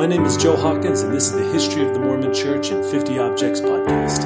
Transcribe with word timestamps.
My 0.00 0.06
name 0.06 0.24
is 0.24 0.38
Joe 0.38 0.56
Hawkins, 0.56 1.02
and 1.02 1.12
this 1.12 1.26
is 1.26 1.32
the 1.34 1.52
History 1.52 1.86
of 1.86 1.92
the 1.92 2.00
Mormon 2.00 2.32
Church 2.32 2.70
in 2.70 2.82
50 2.82 3.18
Objects 3.18 3.60
podcast. 3.60 4.24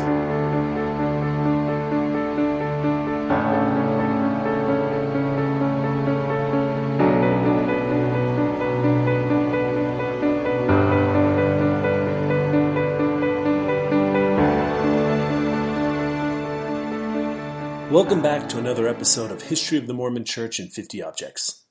Welcome 17.91 18.22
back 18.22 18.48
to 18.50 18.59
another 18.59 18.86
episode 18.86 19.33
of 19.33 19.42
History 19.42 19.78
of 19.78 19.88
the 19.88 19.92
Mormon 19.92 20.25
Church 20.25 20.61
in 20.61 20.69
50 20.69 21.02
Objects. 21.02 21.63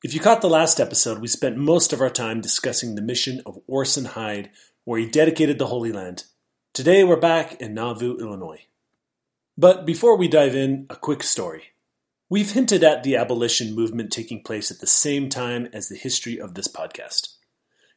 If 0.00 0.14
you 0.14 0.20
caught 0.20 0.42
the 0.42 0.48
last 0.48 0.78
episode, 0.78 1.18
we 1.18 1.26
spent 1.26 1.56
most 1.56 1.92
of 1.92 2.00
our 2.00 2.08
time 2.08 2.40
discussing 2.40 2.94
the 2.94 3.02
mission 3.02 3.42
of 3.44 3.58
Orson 3.66 4.04
Hyde, 4.04 4.48
where 4.84 5.00
he 5.00 5.06
dedicated 5.06 5.58
the 5.58 5.66
Holy 5.66 5.90
Land. 5.90 6.22
Today 6.72 7.02
we're 7.02 7.16
back 7.16 7.60
in 7.60 7.74
Nauvoo, 7.74 8.16
Illinois. 8.18 8.64
But 9.56 9.84
before 9.84 10.16
we 10.16 10.28
dive 10.28 10.54
in, 10.54 10.86
a 10.88 10.94
quick 10.94 11.24
story. 11.24 11.72
We've 12.30 12.52
hinted 12.52 12.84
at 12.84 13.02
the 13.02 13.16
abolition 13.16 13.74
movement 13.74 14.12
taking 14.12 14.44
place 14.44 14.70
at 14.70 14.78
the 14.78 14.86
same 14.86 15.28
time 15.28 15.68
as 15.72 15.88
the 15.88 15.96
history 15.96 16.38
of 16.40 16.54
this 16.54 16.68
podcast. 16.68 17.34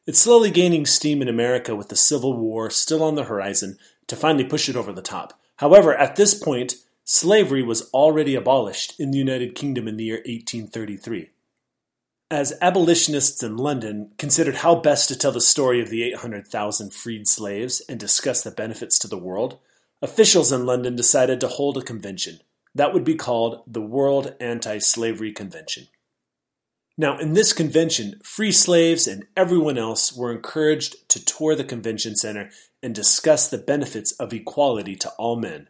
It's 0.04 0.18
slowly 0.18 0.50
gaining 0.50 0.86
steam 0.86 1.22
in 1.22 1.28
America 1.28 1.76
with 1.76 1.88
the 1.88 1.94
Civil 1.94 2.36
War 2.36 2.68
still 2.68 3.04
on 3.04 3.14
the 3.14 3.24
horizon 3.24 3.78
to 4.08 4.16
finally 4.16 4.44
push 4.44 4.68
it 4.68 4.74
over 4.74 4.92
the 4.92 5.02
top. 5.02 5.38
However, 5.58 5.96
at 5.96 6.16
this 6.16 6.34
point, 6.34 6.74
slavery 7.04 7.62
was 7.62 7.88
already 7.92 8.34
abolished 8.34 8.98
in 8.98 9.12
the 9.12 9.18
United 9.18 9.54
Kingdom 9.54 9.86
in 9.86 9.98
the 9.98 10.04
year 10.04 10.16
1833. 10.26 11.30
As 12.32 12.54
abolitionists 12.62 13.42
in 13.42 13.58
London 13.58 14.12
considered 14.16 14.54
how 14.54 14.74
best 14.76 15.08
to 15.08 15.18
tell 15.18 15.32
the 15.32 15.40
story 15.42 15.82
of 15.82 15.90
the 15.90 16.02
800,000 16.02 16.90
freed 16.90 17.28
slaves 17.28 17.82
and 17.90 18.00
discuss 18.00 18.42
the 18.42 18.50
benefits 18.50 18.98
to 19.00 19.06
the 19.06 19.18
world, 19.18 19.58
officials 20.00 20.50
in 20.50 20.64
London 20.64 20.96
decided 20.96 21.40
to 21.40 21.48
hold 21.48 21.76
a 21.76 21.82
convention. 21.82 22.38
That 22.74 22.94
would 22.94 23.04
be 23.04 23.16
called 23.16 23.64
the 23.66 23.82
World 23.82 24.34
Anti 24.40 24.78
Slavery 24.78 25.30
Convention. 25.32 25.88
Now, 26.96 27.18
in 27.18 27.34
this 27.34 27.52
convention, 27.52 28.18
free 28.24 28.50
slaves 28.50 29.06
and 29.06 29.26
everyone 29.36 29.76
else 29.76 30.10
were 30.10 30.32
encouraged 30.32 31.06
to 31.10 31.22
tour 31.22 31.54
the 31.54 31.64
convention 31.64 32.16
center 32.16 32.48
and 32.82 32.94
discuss 32.94 33.46
the 33.46 33.58
benefits 33.58 34.12
of 34.12 34.32
equality 34.32 34.96
to 34.96 35.10
all 35.18 35.36
men. 35.36 35.68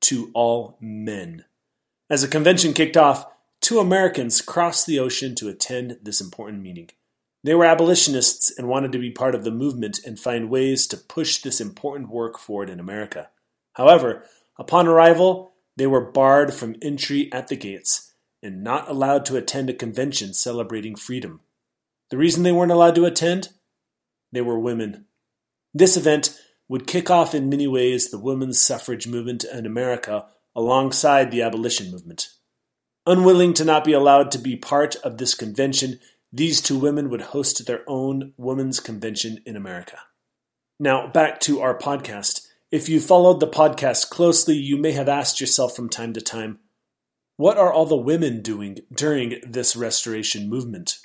To 0.00 0.30
all 0.32 0.78
men. 0.80 1.44
As 2.08 2.22
the 2.22 2.28
convention 2.28 2.72
kicked 2.72 2.96
off, 2.96 3.26
Two 3.62 3.78
Americans 3.78 4.42
crossed 4.42 4.88
the 4.88 4.98
ocean 4.98 5.36
to 5.36 5.48
attend 5.48 5.98
this 6.02 6.20
important 6.20 6.62
meeting. 6.62 6.90
They 7.44 7.54
were 7.54 7.64
abolitionists 7.64 8.52
and 8.58 8.66
wanted 8.66 8.90
to 8.90 8.98
be 8.98 9.12
part 9.12 9.36
of 9.36 9.44
the 9.44 9.52
movement 9.52 10.00
and 10.04 10.18
find 10.18 10.50
ways 10.50 10.84
to 10.88 10.96
push 10.96 11.38
this 11.38 11.60
important 11.60 12.10
work 12.10 12.40
forward 12.40 12.68
in 12.68 12.80
America. 12.80 13.30
However, 13.74 14.24
upon 14.58 14.88
arrival, 14.88 15.52
they 15.76 15.86
were 15.86 16.10
barred 16.10 16.52
from 16.52 16.74
entry 16.82 17.32
at 17.32 17.46
the 17.46 17.56
gates 17.56 18.12
and 18.42 18.64
not 18.64 18.88
allowed 18.88 19.24
to 19.26 19.36
attend 19.36 19.70
a 19.70 19.74
convention 19.74 20.34
celebrating 20.34 20.96
freedom. 20.96 21.40
The 22.10 22.18
reason 22.18 22.42
they 22.42 22.52
weren't 22.52 22.72
allowed 22.72 22.96
to 22.96 23.04
attend? 23.04 23.50
They 24.32 24.40
were 24.40 24.58
women. 24.58 25.06
This 25.72 25.96
event 25.96 26.36
would 26.68 26.88
kick 26.88 27.10
off 27.10 27.32
in 27.32 27.48
many 27.48 27.68
ways 27.68 28.10
the 28.10 28.18
women's 28.18 28.60
suffrage 28.60 29.06
movement 29.06 29.44
in 29.44 29.66
America 29.66 30.26
alongside 30.56 31.30
the 31.30 31.42
abolition 31.42 31.92
movement. 31.92 32.28
Unwilling 33.04 33.52
to 33.54 33.64
not 33.64 33.84
be 33.84 33.92
allowed 33.92 34.30
to 34.30 34.38
be 34.38 34.54
part 34.54 34.94
of 34.96 35.18
this 35.18 35.34
convention, 35.34 35.98
these 36.32 36.60
two 36.60 36.78
women 36.78 37.10
would 37.10 37.20
host 37.20 37.66
their 37.66 37.82
own 37.88 38.32
women's 38.36 38.78
convention 38.78 39.40
in 39.44 39.56
America. 39.56 39.98
Now, 40.78 41.08
back 41.08 41.40
to 41.40 41.60
our 41.60 41.76
podcast. 41.76 42.46
If 42.70 42.88
you 42.88 43.00
followed 43.00 43.40
the 43.40 43.48
podcast 43.48 44.08
closely, 44.08 44.54
you 44.54 44.76
may 44.76 44.92
have 44.92 45.08
asked 45.08 45.40
yourself 45.40 45.74
from 45.74 45.88
time 45.88 46.12
to 46.12 46.20
time, 46.20 46.60
what 47.36 47.58
are 47.58 47.72
all 47.72 47.86
the 47.86 47.96
women 47.96 48.40
doing 48.40 48.78
during 48.94 49.40
this 49.44 49.74
restoration 49.74 50.48
movement? 50.48 50.98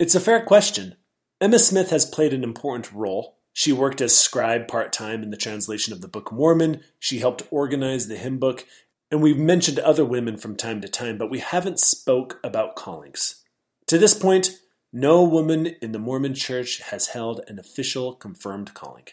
It's 0.00 0.16
a 0.16 0.20
fair 0.20 0.44
question. 0.44 0.96
Emma 1.40 1.60
Smith 1.60 1.90
has 1.90 2.04
played 2.04 2.32
an 2.32 2.42
important 2.42 2.92
role. 2.92 3.38
She 3.52 3.72
worked 3.72 4.00
as 4.00 4.16
scribe 4.16 4.66
part 4.66 4.92
time 4.92 5.22
in 5.22 5.30
the 5.30 5.36
translation 5.36 5.92
of 5.92 6.00
the 6.00 6.08
Book 6.08 6.32
of 6.32 6.36
Mormon. 6.36 6.80
She 6.98 7.20
helped 7.20 7.46
organize 7.50 8.08
the 8.08 8.16
hymn 8.16 8.38
book 8.38 8.66
and 9.12 9.20
we've 9.20 9.38
mentioned 9.38 9.78
other 9.78 10.06
women 10.06 10.38
from 10.38 10.56
time 10.56 10.80
to 10.80 10.88
time, 10.88 11.18
but 11.18 11.30
we 11.30 11.40
haven't 11.40 11.78
spoke 11.78 12.40
about 12.42 12.76
callings. 12.76 13.44
To 13.88 13.98
this 13.98 14.14
point, 14.14 14.58
no 14.90 15.22
woman 15.22 15.66
in 15.82 15.92
the 15.92 15.98
Mormon 15.98 16.34
church 16.34 16.80
has 16.80 17.08
held 17.08 17.42
an 17.46 17.58
official 17.58 18.14
confirmed 18.14 18.72
calling. 18.72 19.04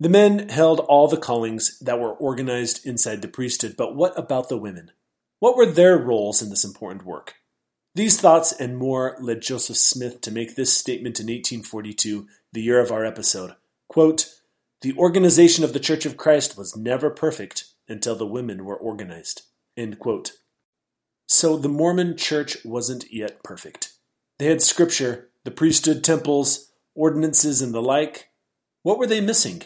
The 0.00 0.08
men 0.08 0.48
held 0.48 0.80
all 0.80 1.06
the 1.06 1.16
callings 1.16 1.78
that 1.78 2.00
were 2.00 2.12
organized 2.12 2.84
inside 2.84 3.22
the 3.22 3.28
priesthood, 3.28 3.76
but 3.78 3.94
what 3.94 4.18
about 4.18 4.48
the 4.48 4.58
women? 4.58 4.90
What 5.38 5.56
were 5.56 5.66
their 5.66 5.96
roles 5.96 6.42
in 6.42 6.50
this 6.50 6.64
important 6.64 7.04
work? 7.04 7.36
These 7.94 8.20
thoughts 8.20 8.52
and 8.52 8.76
more 8.76 9.16
led 9.20 9.42
Joseph 9.42 9.76
Smith 9.76 10.20
to 10.22 10.32
make 10.32 10.56
this 10.56 10.76
statement 10.76 11.20
in 11.20 11.26
1842, 11.26 12.26
the 12.52 12.62
year 12.62 12.80
of 12.80 12.90
our 12.90 13.04
episode. 13.04 13.54
Quote, 13.88 14.28
the 14.80 14.94
organization 14.96 15.62
of 15.62 15.72
the 15.72 15.80
Church 15.80 16.04
of 16.04 16.16
Christ 16.16 16.56
was 16.56 16.76
never 16.76 17.10
perfect, 17.10 17.64
until 17.88 18.16
the 18.16 18.26
women 18.26 18.64
were 18.64 18.76
organized. 18.76 19.42
So 21.26 21.56
the 21.56 21.68
Mormon 21.68 22.16
church 22.16 22.64
wasn't 22.64 23.12
yet 23.12 23.42
perfect. 23.42 23.92
They 24.38 24.46
had 24.46 24.62
scripture, 24.62 25.30
the 25.44 25.50
priesthood 25.50 26.02
temples, 26.02 26.70
ordinances, 26.94 27.62
and 27.62 27.74
the 27.74 27.82
like. 27.82 28.28
What 28.82 28.98
were 28.98 29.06
they 29.06 29.20
missing? 29.20 29.62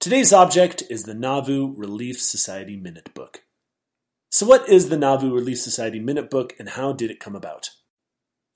Today's 0.00 0.32
object 0.32 0.82
is 0.90 1.04
the 1.04 1.14
Nauvoo 1.14 1.72
Relief 1.76 2.20
Society 2.20 2.76
Minute 2.76 3.14
Book. 3.14 3.42
So, 4.28 4.44
what 4.44 4.68
is 4.68 4.88
the 4.88 4.98
Nauvoo 4.98 5.32
Relief 5.32 5.60
Society 5.60 6.00
Minute 6.00 6.28
Book 6.28 6.52
and 6.58 6.70
how 6.70 6.92
did 6.92 7.10
it 7.10 7.20
come 7.20 7.36
about? 7.36 7.70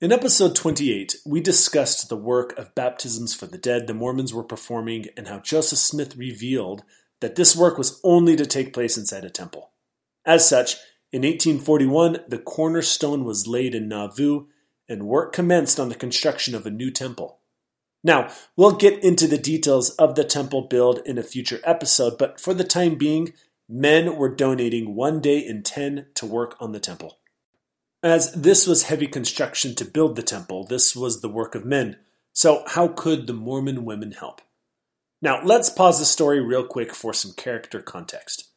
In 0.01 0.11
episode 0.11 0.55
28, 0.55 1.15
we 1.25 1.41
discussed 1.41 2.07
the 2.07 2.15
work 2.15 2.57
of 2.57 2.75
baptisms 2.75 3.33
for 3.33 3.47
the 3.47 3.57
dead 3.57 3.87
the 3.87 3.93
Mormons 3.93 4.33
were 4.33 4.43
performing 4.43 5.07
and 5.17 5.27
how 5.27 5.39
Joseph 5.39 5.79
Smith 5.79 6.15
revealed 6.15 6.83
that 7.21 7.35
this 7.35 7.55
work 7.55 7.77
was 7.77 7.99
only 8.03 8.35
to 8.35 8.45
take 8.45 8.73
place 8.73 8.97
inside 8.97 9.25
a 9.25 9.29
temple. 9.29 9.71
As 10.25 10.47
such, 10.47 10.75
in 11.11 11.23
1841, 11.23 12.19
the 12.27 12.37
cornerstone 12.37 13.25
was 13.25 13.47
laid 13.47 13.73
in 13.73 13.87
Nauvoo, 13.87 14.45
and 14.87 15.07
work 15.07 15.33
commenced 15.33 15.79
on 15.79 15.89
the 15.89 15.95
construction 15.95 16.55
of 16.55 16.65
a 16.65 16.71
new 16.71 16.91
temple. 16.91 17.39
Now, 18.03 18.31
we'll 18.55 18.71
get 18.71 19.03
into 19.03 19.27
the 19.27 19.37
details 19.37 19.89
of 19.91 20.15
the 20.15 20.23
temple 20.23 20.61
build 20.61 21.01
in 21.05 21.17
a 21.17 21.23
future 21.23 21.59
episode, 21.63 22.17
but 22.17 22.39
for 22.39 22.53
the 22.53 22.63
time 22.63 22.95
being, 22.95 23.33
men 23.67 24.15
were 24.15 24.33
donating 24.33 24.95
one 24.95 25.19
day 25.19 25.39
in 25.39 25.63
ten 25.63 26.07
to 26.15 26.25
work 26.25 26.55
on 26.59 26.71
the 26.71 26.79
temple. 26.79 27.17
As 28.01 28.31
this 28.31 28.65
was 28.65 28.83
heavy 28.83 29.07
construction 29.07 29.75
to 29.75 29.85
build 29.85 30.15
the 30.15 30.23
temple, 30.23 30.65
this 30.65 30.95
was 30.95 31.19
the 31.19 31.29
work 31.29 31.55
of 31.55 31.65
men. 31.65 31.97
So, 32.31 32.63
how 32.67 32.87
could 32.87 33.27
the 33.27 33.33
Mormon 33.33 33.83
women 33.83 34.13
help? 34.13 34.41
Now, 35.21 35.41
let's 35.43 35.69
pause 35.69 35.99
the 35.99 36.05
story 36.05 36.39
real 36.39 36.63
quick 36.63 36.93
for 36.93 37.13
some 37.13 37.33
character 37.33 37.81
context. 37.81 38.49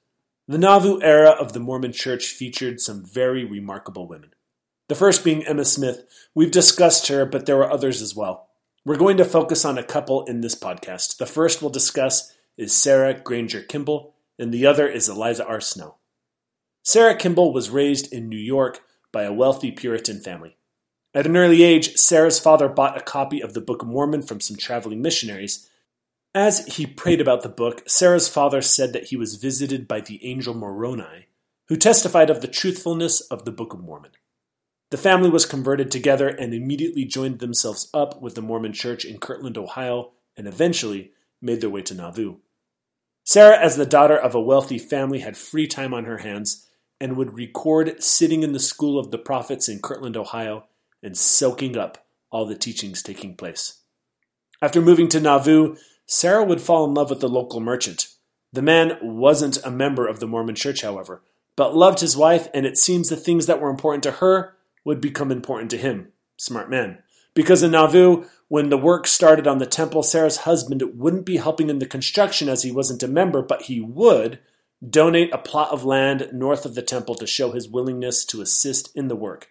The 0.46 0.58
Nauvoo 0.58 1.00
era 1.02 1.30
of 1.30 1.52
the 1.52 1.60
Mormon 1.60 1.92
Church 1.92 2.26
featured 2.26 2.80
some 2.80 3.04
very 3.04 3.44
remarkable 3.44 4.06
women. 4.06 4.32
The 4.88 4.94
first 4.94 5.24
being 5.24 5.44
Emma 5.44 5.64
Smith. 5.64 6.04
We've 6.34 6.50
discussed 6.50 7.08
her, 7.08 7.24
but 7.24 7.46
there 7.46 7.56
were 7.56 7.70
others 7.70 8.00
as 8.00 8.14
well. 8.14 8.48
We're 8.84 8.96
going 8.96 9.16
to 9.16 9.24
focus 9.24 9.64
on 9.64 9.78
a 9.78 9.82
couple 9.82 10.24
in 10.26 10.40
this 10.40 10.54
podcast. 10.54 11.16
The 11.16 11.26
first 11.26 11.62
we'll 11.62 11.70
discuss 11.70 12.32
is 12.56 12.74
Sarah 12.74 13.14
Granger 13.14 13.62
Kimball, 13.62 14.14
and 14.38 14.52
the 14.52 14.66
other 14.66 14.86
is 14.86 15.08
Eliza 15.08 15.46
R. 15.46 15.60
Snow. 15.60 15.96
Sarah 16.84 17.16
Kimball 17.16 17.52
was 17.52 17.70
raised 17.70 18.12
in 18.12 18.28
New 18.28 18.36
York 18.36 18.82
by 19.12 19.22
a 19.22 19.32
wealthy 19.32 19.70
Puritan 19.70 20.20
family. 20.20 20.56
At 21.14 21.26
an 21.26 21.36
early 21.36 21.62
age, 21.62 21.96
Sarah's 21.96 22.40
father 22.40 22.68
bought 22.68 22.96
a 22.96 23.02
copy 23.02 23.40
of 23.40 23.54
the 23.54 23.60
Book 23.60 23.82
of 23.82 23.88
Mormon 23.88 24.22
from 24.22 24.40
some 24.40 24.56
traveling 24.56 25.02
missionaries 25.02 25.68
as 26.34 26.66
he 26.76 26.86
prayed 26.86 27.20
about 27.20 27.42
the 27.42 27.48
book, 27.48 27.82
Sarah's 27.86 28.28
father 28.28 28.62
said 28.62 28.92
that 28.92 29.04
he 29.04 29.16
was 29.16 29.36
visited 29.36 29.86
by 29.86 30.00
the 30.00 30.24
angel 30.24 30.54
Moroni, 30.54 31.26
who 31.68 31.76
testified 31.76 32.30
of 32.30 32.40
the 32.40 32.48
truthfulness 32.48 33.20
of 33.22 33.44
the 33.44 33.52
Book 33.52 33.72
of 33.72 33.80
Mormon. 33.80 34.12
The 34.90 34.98
family 34.98 35.30
was 35.30 35.46
converted 35.46 35.90
together 35.90 36.28
and 36.28 36.52
immediately 36.52 37.04
joined 37.04 37.38
themselves 37.38 37.88
up 37.94 38.20
with 38.20 38.34
the 38.34 38.42
Mormon 38.42 38.72
Church 38.72 39.04
in 39.04 39.18
Kirtland, 39.18 39.56
Ohio, 39.56 40.12
and 40.36 40.46
eventually 40.46 41.12
made 41.40 41.60
their 41.60 41.70
way 41.70 41.82
to 41.82 41.94
Nauvoo. 41.94 42.36
Sarah, 43.24 43.58
as 43.58 43.76
the 43.76 43.86
daughter 43.86 44.16
of 44.16 44.34
a 44.34 44.40
wealthy 44.40 44.78
family, 44.78 45.20
had 45.20 45.36
free 45.36 45.66
time 45.66 45.94
on 45.94 46.04
her 46.04 46.18
hands 46.18 46.66
and 47.00 47.16
would 47.16 47.34
record 47.34 48.02
sitting 48.02 48.42
in 48.42 48.52
the 48.52 48.58
School 48.58 48.98
of 48.98 49.10
the 49.10 49.18
Prophets 49.18 49.68
in 49.68 49.80
Kirtland, 49.80 50.16
Ohio, 50.16 50.64
and 51.02 51.16
soaking 51.16 51.76
up 51.76 52.06
all 52.30 52.46
the 52.46 52.54
teachings 52.54 53.02
taking 53.02 53.36
place. 53.36 53.80
After 54.60 54.80
moving 54.80 55.08
to 55.08 55.20
Nauvoo, 55.20 55.76
Sarah 56.12 56.44
would 56.44 56.60
fall 56.60 56.84
in 56.84 56.92
love 56.92 57.08
with 57.08 57.20
the 57.20 57.28
local 57.28 57.58
merchant. 57.58 58.08
The 58.52 58.60
man 58.60 58.98
wasn't 59.00 59.64
a 59.64 59.70
member 59.70 60.06
of 60.06 60.20
the 60.20 60.26
Mormon 60.26 60.54
church, 60.54 60.82
however, 60.82 61.22
but 61.56 61.74
loved 61.74 62.00
his 62.00 62.18
wife, 62.18 62.48
and 62.52 62.66
it 62.66 62.76
seems 62.76 63.08
the 63.08 63.16
things 63.16 63.46
that 63.46 63.62
were 63.62 63.70
important 63.70 64.02
to 64.02 64.10
her 64.10 64.54
would 64.84 65.00
become 65.00 65.32
important 65.32 65.70
to 65.70 65.78
him. 65.78 66.12
Smart 66.36 66.68
man. 66.68 66.98
Because 67.32 67.62
in 67.62 67.70
Nauvoo, 67.70 68.26
when 68.48 68.68
the 68.68 68.76
work 68.76 69.06
started 69.06 69.46
on 69.46 69.56
the 69.56 69.64
temple, 69.64 70.02
Sarah's 70.02 70.38
husband 70.38 70.82
wouldn't 70.94 71.24
be 71.24 71.38
helping 71.38 71.70
in 71.70 71.78
the 71.78 71.86
construction 71.86 72.46
as 72.46 72.62
he 72.62 72.70
wasn't 72.70 73.02
a 73.02 73.08
member, 73.08 73.40
but 73.40 73.62
he 73.62 73.80
would 73.80 74.38
donate 74.86 75.32
a 75.32 75.38
plot 75.38 75.70
of 75.70 75.82
land 75.82 76.28
north 76.30 76.66
of 76.66 76.74
the 76.74 76.82
temple 76.82 77.14
to 77.14 77.26
show 77.26 77.52
his 77.52 77.70
willingness 77.70 78.26
to 78.26 78.42
assist 78.42 78.94
in 78.94 79.08
the 79.08 79.16
work. 79.16 79.48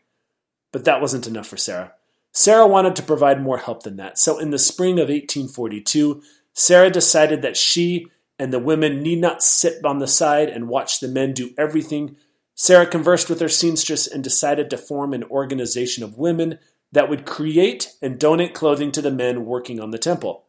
But 0.72 0.86
that 0.86 1.02
wasn't 1.02 1.26
enough 1.26 1.48
for 1.48 1.58
Sarah. 1.58 1.94
Sarah 2.34 2.68
wanted 2.68 2.96
to 2.96 3.04
provide 3.04 3.42
more 3.42 3.58
help 3.58 3.84
than 3.84 3.98
that. 3.98 4.20
So 4.20 4.38
in 4.38 4.52
the 4.52 4.60
spring 4.60 5.00
of 5.00 5.10
1842, 5.10 6.22
Sarah 6.54 6.90
decided 6.90 7.42
that 7.42 7.58
she 7.58 8.08
and 8.38 8.52
the 8.52 8.60
women 8.60 9.02
need 9.02 9.20
not 9.20 9.44
sit 9.44 9.84
on 9.86 10.00
the 10.00 10.08
side 10.08 10.50
and 10.50 10.68
watch 10.68 11.00
the 11.00 11.08
men 11.08 11.34
do 11.34 11.52
everything. 11.58 12.18
Sarah 12.56 12.88
conversed 12.88 13.30
with 13.30 13.40
her 13.40 13.50
seamstress 13.50 14.08
and 14.08 14.24
decided 14.24 14.70
to 14.70 14.78
form 14.78 15.14
an 15.14 15.24
organization 15.26 16.04
of 16.04 16.18
women 16.18 16.60
that 16.92 17.10
would 17.10 17.26
create 17.26 17.94
and 18.02 18.20
donate 18.20 18.54
clothing 18.54 18.92
to 18.92 19.02
the 19.02 19.12
men 19.12 19.46
working 19.46 19.80
on 19.80 19.92
the 19.92 19.98
temple. 19.98 20.46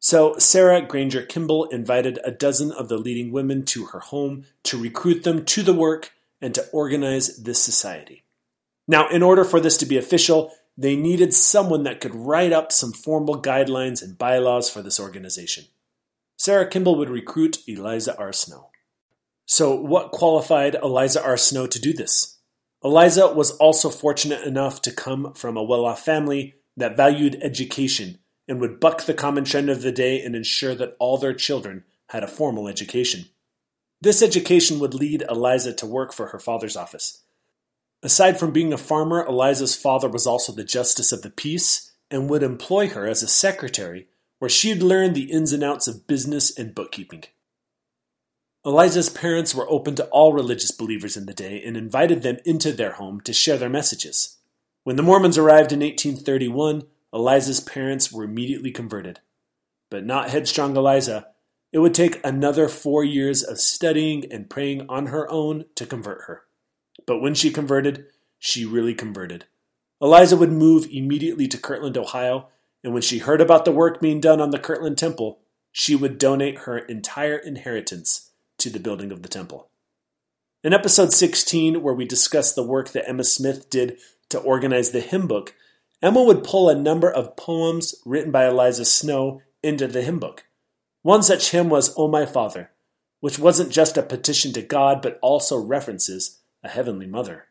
So 0.00 0.36
Sarah 0.38 0.82
Granger 0.82 1.22
Kimball 1.22 1.66
invited 1.66 2.18
a 2.24 2.30
dozen 2.30 2.72
of 2.72 2.88
the 2.88 2.98
leading 2.98 3.32
women 3.32 3.64
to 3.66 3.86
her 3.86 4.00
home 4.00 4.44
to 4.64 4.80
recruit 4.80 5.24
them 5.24 5.44
to 5.44 5.62
the 5.62 5.74
work 5.74 6.12
and 6.40 6.54
to 6.54 6.66
organize 6.72 7.42
this 7.42 7.62
society. 7.62 8.24
Now, 8.88 9.08
in 9.08 9.22
order 9.22 9.44
for 9.44 9.58
this 9.58 9.76
to 9.78 9.86
be 9.86 9.96
official, 9.96 10.52
they 10.76 10.96
needed 10.96 11.32
someone 11.32 11.84
that 11.84 12.00
could 12.00 12.14
write 12.14 12.52
up 12.52 12.70
some 12.70 12.92
formal 12.92 13.40
guidelines 13.40 14.02
and 14.02 14.18
bylaws 14.18 14.68
for 14.68 14.82
this 14.82 15.00
organization. 15.00 15.64
Sarah 16.36 16.68
Kimball 16.68 16.96
would 16.96 17.08
recruit 17.08 17.58
Eliza 17.66 18.16
R. 18.18 18.32
Snow. 18.32 18.68
So, 19.46 19.74
what 19.74 20.10
qualified 20.10 20.74
Eliza 20.82 21.22
R. 21.24 21.36
Snow 21.36 21.66
to 21.66 21.80
do 21.80 21.92
this? 21.92 22.38
Eliza 22.84 23.28
was 23.28 23.52
also 23.52 23.88
fortunate 23.88 24.42
enough 24.42 24.82
to 24.82 24.92
come 24.92 25.32
from 25.34 25.56
a 25.56 25.62
well 25.62 25.86
off 25.86 26.04
family 26.04 26.56
that 26.76 26.96
valued 26.96 27.38
education 27.42 28.18
and 28.46 28.60
would 28.60 28.78
buck 28.78 29.04
the 29.04 29.14
common 29.14 29.44
trend 29.44 29.70
of 29.70 29.82
the 29.82 29.92
day 29.92 30.20
and 30.20 30.36
ensure 30.36 30.74
that 30.74 30.94
all 30.98 31.16
their 31.16 31.34
children 31.34 31.84
had 32.10 32.22
a 32.22 32.28
formal 32.28 32.68
education. 32.68 33.24
This 34.00 34.22
education 34.22 34.78
would 34.78 34.94
lead 34.94 35.24
Eliza 35.28 35.72
to 35.74 35.86
work 35.86 36.12
for 36.12 36.28
her 36.28 36.38
father's 36.38 36.76
office. 36.76 37.22
Aside 38.02 38.38
from 38.38 38.52
being 38.52 38.72
a 38.72 38.78
farmer, 38.78 39.24
Eliza's 39.24 39.74
father 39.74 40.08
was 40.08 40.26
also 40.26 40.52
the 40.52 40.64
justice 40.64 41.12
of 41.12 41.22
the 41.22 41.30
peace 41.30 41.92
and 42.10 42.30
would 42.30 42.42
employ 42.42 42.88
her 42.88 43.06
as 43.06 43.22
a 43.22 43.28
secretary, 43.28 44.08
where 44.38 44.48
she'd 44.48 44.82
learn 44.82 45.12
the 45.12 45.30
ins 45.30 45.52
and 45.52 45.64
outs 45.64 45.88
of 45.88 46.06
business 46.06 46.56
and 46.56 46.74
bookkeeping. 46.74 47.24
Eliza's 48.64 49.08
parents 49.08 49.54
were 49.54 49.70
open 49.70 49.94
to 49.94 50.06
all 50.06 50.32
religious 50.32 50.72
believers 50.72 51.16
in 51.16 51.26
the 51.26 51.32
day 51.34 51.62
and 51.64 51.76
invited 51.76 52.22
them 52.22 52.38
into 52.44 52.72
their 52.72 52.92
home 52.92 53.20
to 53.20 53.32
share 53.32 53.56
their 53.56 53.68
messages. 53.68 54.38
When 54.82 54.96
the 54.96 55.02
Mormons 55.02 55.38
arrived 55.38 55.72
in 55.72 55.80
1831, 55.80 56.84
Eliza's 57.12 57.60
parents 57.60 58.12
were 58.12 58.24
immediately 58.24 58.72
converted. 58.72 59.20
But 59.88 60.04
not 60.04 60.30
headstrong 60.30 60.76
Eliza. 60.76 61.28
It 61.72 61.78
would 61.78 61.94
take 61.94 62.24
another 62.24 62.68
four 62.68 63.04
years 63.04 63.42
of 63.42 63.60
studying 63.60 64.30
and 64.32 64.50
praying 64.50 64.86
on 64.88 65.06
her 65.06 65.30
own 65.30 65.66
to 65.76 65.86
convert 65.86 66.22
her. 66.26 66.42
But 67.06 67.20
when 67.20 67.34
she 67.34 67.50
converted, 67.50 68.06
she 68.38 68.64
really 68.64 68.94
converted. 68.94 69.46
Eliza 70.00 70.36
would 70.36 70.52
move 70.52 70.88
immediately 70.90 71.48
to 71.48 71.58
Kirtland, 71.58 71.96
Ohio, 71.96 72.48
and 72.84 72.92
when 72.92 73.02
she 73.02 73.18
heard 73.18 73.40
about 73.40 73.64
the 73.64 73.72
work 73.72 74.00
being 74.00 74.20
done 74.20 74.40
on 74.40 74.50
the 74.50 74.58
Kirtland 74.58 74.98
Temple, 74.98 75.38
she 75.72 75.94
would 75.94 76.18
donate 76.18 76.60
her 76.60 76.78
entire 76.78 77.36
inheritance 77.36 78.30
to 78.58 78.70
the 78.70 78.80
building 78.80 79.12
of 79.12 79.22
the 79.22 79.28
temple. 79.28 79.68
In 80.64 80.72
episode 80.72 81.12
16, 81.12 81.82
where 81.82 81.94
we 81.94 82.04
discuss 82.04 82.52
the 82.52 82.62
work 82.62 82.90
that 82.90 83.08
Emma 83.08 83.24
Smith 83.24 83.70
did 83.70 83.98
to 84.30 84.38
organize 84.38 84.90
the 84.90 85.00
hymn 85.00 85.26
book, 85.26 85.54
Emma 86.02 86.22
would 86.22 86.44
pull 86.44 86.68
a 86.68 86.74
number 86.74 87.10
of 87.10 87.36
poems 87.36 87.94
written 88.04 88.30
by 88.30 88.46
Eliza 88.46 88.84
Snow 88.84 89.42
into 89.62 89.86
the 89.86 90.02
hymn 90.02 90.18
book. 90.18 90.44
One 91.02 91.22
such 91.22 91.50
hymn 91.50 91.68
was 91.68 91.94
O 91.96 92.08
My 92.08 92.26
Father, 92.26 92.70
which 93.20 93.38
wasn't 93.38 93.70
just 93.70 93.96
a 93.96 94.02
petition 94.02 94.52
to 94.54 94.62
God, 94.62 95.00
but 95.02 95.18
also 95.22 95.56
references 95.56 96.40
a 96.66 96.68
heavenly 96.68 97.06
mother. 97.06 97.46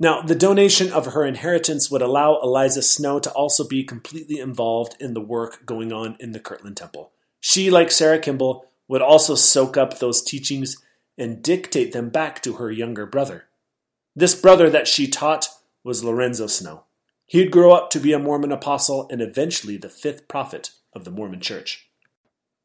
Now, 0.00 0.22
the 0.22 0.34
donation 0.34 0.92
of 0.92 1.06
her 1.06 1.24
inheritance 1.24 1.90
would 1.90 2.02
allow 2.02 2.38
Eliza 2.40 2.82
Snow 2.82 3.18
to 3.20 3.30
also 3.30 3.66
be 3.66 3.82
completely 3.82 4.38
involved 4.38 4.96
in 5.00 5.14
the 5.14 5.20
work 5.20 5.64
going 5.64 5.92
on 5.92 6.16
in 6.20 6.32
the 6.32 6.40
Kirtland 6.40 6.76
Temple. 6.76 7.12
She, 7.40 7.70
like 7.70 7.90
Sarah 7.90 8.18
Kimball, 8.18 8.66
would 8.88 9.02
also 9.02 9.34
soak 9.34 9.76
up 9.76 9.98
those 9.98 10.22
teachings 10.22 10.76
and 11.16 11.42
dictate 11.42 11.92
them 11.92 12.10
back 12.10 12.42
to 12.42 12.54
her 12.54 12.70
younger 12.70 13.06
brother. 13.06 13.44
This 14.14 14.34
brother 14.34 14.68
that 14.70 14.88
she 14.88 15.08
taught 15.08 15.48
was 15.84 16.04
Lorenzo 16.04 16.46
Snow. 16.46 16.84
He'd 17.26 17.52
grow 17.52 17.72
up 17.72 17.90
to 17.90 18.00
be 18.00 18.12
a 18.12 18.18
Mormon 18.18 18.52
apostle 18.52 19.06
and 19.10 19.20
eventually 19.20 19.76
the 19.76 19.88
fifth 19.88 20.28
prophet 20.28 20.70
of 20.92 21.04
the 21.04 21.10
Mormon 21.10 21.40
Church. 21.40 21.88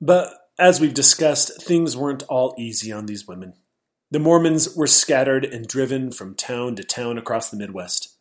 But 0.01 0.33
as 0.57 0.79
we've 0.79 0.93
discussed, 0.93 1.61
things 1.61 1.97
weren't 1.97 2.23
all 2.23 2.55
easy 2.57 2.91
on 2.91 3.05
these 3.05 3.27
women. 3.27 3.53
The 4.13 4.19
Mormons 4.19 4.75
were 4.75 4.85
scattered 4.85 5.43
and 5.43 5.65
driven 5.65 6.11
from 6.11 6.35
town 6.35 6.75
to 6.75 6.83
town 6.83 7.17
across 7.17 7.49
the 7.49 7.57
Midwest. 7.57 8.15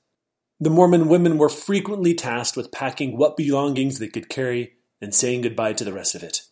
The 0.59 0.71
Mormon 0.71 1.07
women 1.07 1.37
were 1.37 1.51
frequently 1.51 2.15
tasked 2.15 2.57
with 2.57 2.73
packing 2.73 3.19
what 3.19 3.37
belongings 3.37 3.99
they 3.99 4.09
could 4.09 4.31
carry 4.31 4.73
and 5.03 5.15
saying 5.15 5.43
goodbye 5.43 5.75
to 5.75 5.85
the 5.85 5.93
rest 5.93 6.15
of 6.15 6.23
it. 6.23 6.45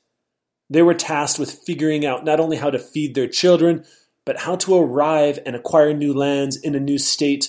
They 0.68 0.82
were 0.82 0.92
tasked 0.92 1.38
with 1.38 1.62
figuring 1.64 2.04
out 2.04 2.22
not 2.22 2.38
only 2.38 2.58
how 2.58 2.68
to 2.68 2.78
feed 2.78 3.14
their 3.14 3.28
children, 3.28 3.86
but 4.26 4.40
how 4.40 4.56
to 4.56 4.76
arrive 4.76 5.38
and 5.46 5.56
acquire 5.56 5.94
new 5.94 6.12
lands 6.12 6.58
in 6.58 6.74
a 6.74 6.78
new 6.78 6.98
state, 6.98 7.48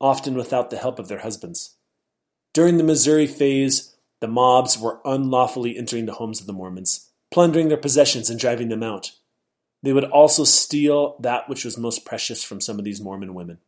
often 0.00 0.36
without 0.36 0.70
the 0.70 0.78
help 0.78 1.00
of 1.00 1.08
their 1.08 1.22
husbands. 1.22 1.74
During 2.54 2.76
the 2.76 2.84
Missouri 2.84 3.26
phase, 3.26 3.96
the 4.20 4.28
mobs 4.28 4.78
were 4.78 5.00
unlawfully 5.04 5.76
entering 5.76 6.06
the 6.06 6.12
homes 6.12 6.40
of 6.40 6.46
the 6.46 6.52
Mormons, 6.52 7.10
plundering 7.32 7.66
their 7.66 7.76
possessions 7.76 8.30
and 8.30 8.38
driving 8.38 8.68
them 8.68 8.84
out. 8.84 9.10
They 9.82 9.92
would 9.92 10.04
also 10.04 10.44
steal 10.44 11.16
that 11.20 11.48
which 11.48 11.64
was 11.64 11.76
most 11.76 12.04
precious 12.04 12.44
from 12.44 12.60
some 12.60 12.78
of 12.78 12.84
these 12.84 13.00
Mormon 13.00 13.34
women. 13.34 13.58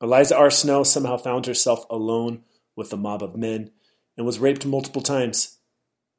Eliza 0.00 0.36
R. 0.36 0.50
Snow 0.50 0.82
somehow 0.82 1.16
found 1.16 1.46
herself 1.46 1.84
alone 1.90 2.44
with 2.76 2.92
a 2.92 2.96
mob 2.96 3.22
of 3.22 3.36
men 3.36 3.70
and 4.16 4.26
was 4.26 4.38
raped 4.38 4.66
multiple 4.66 5.02
times. 5.02 5.58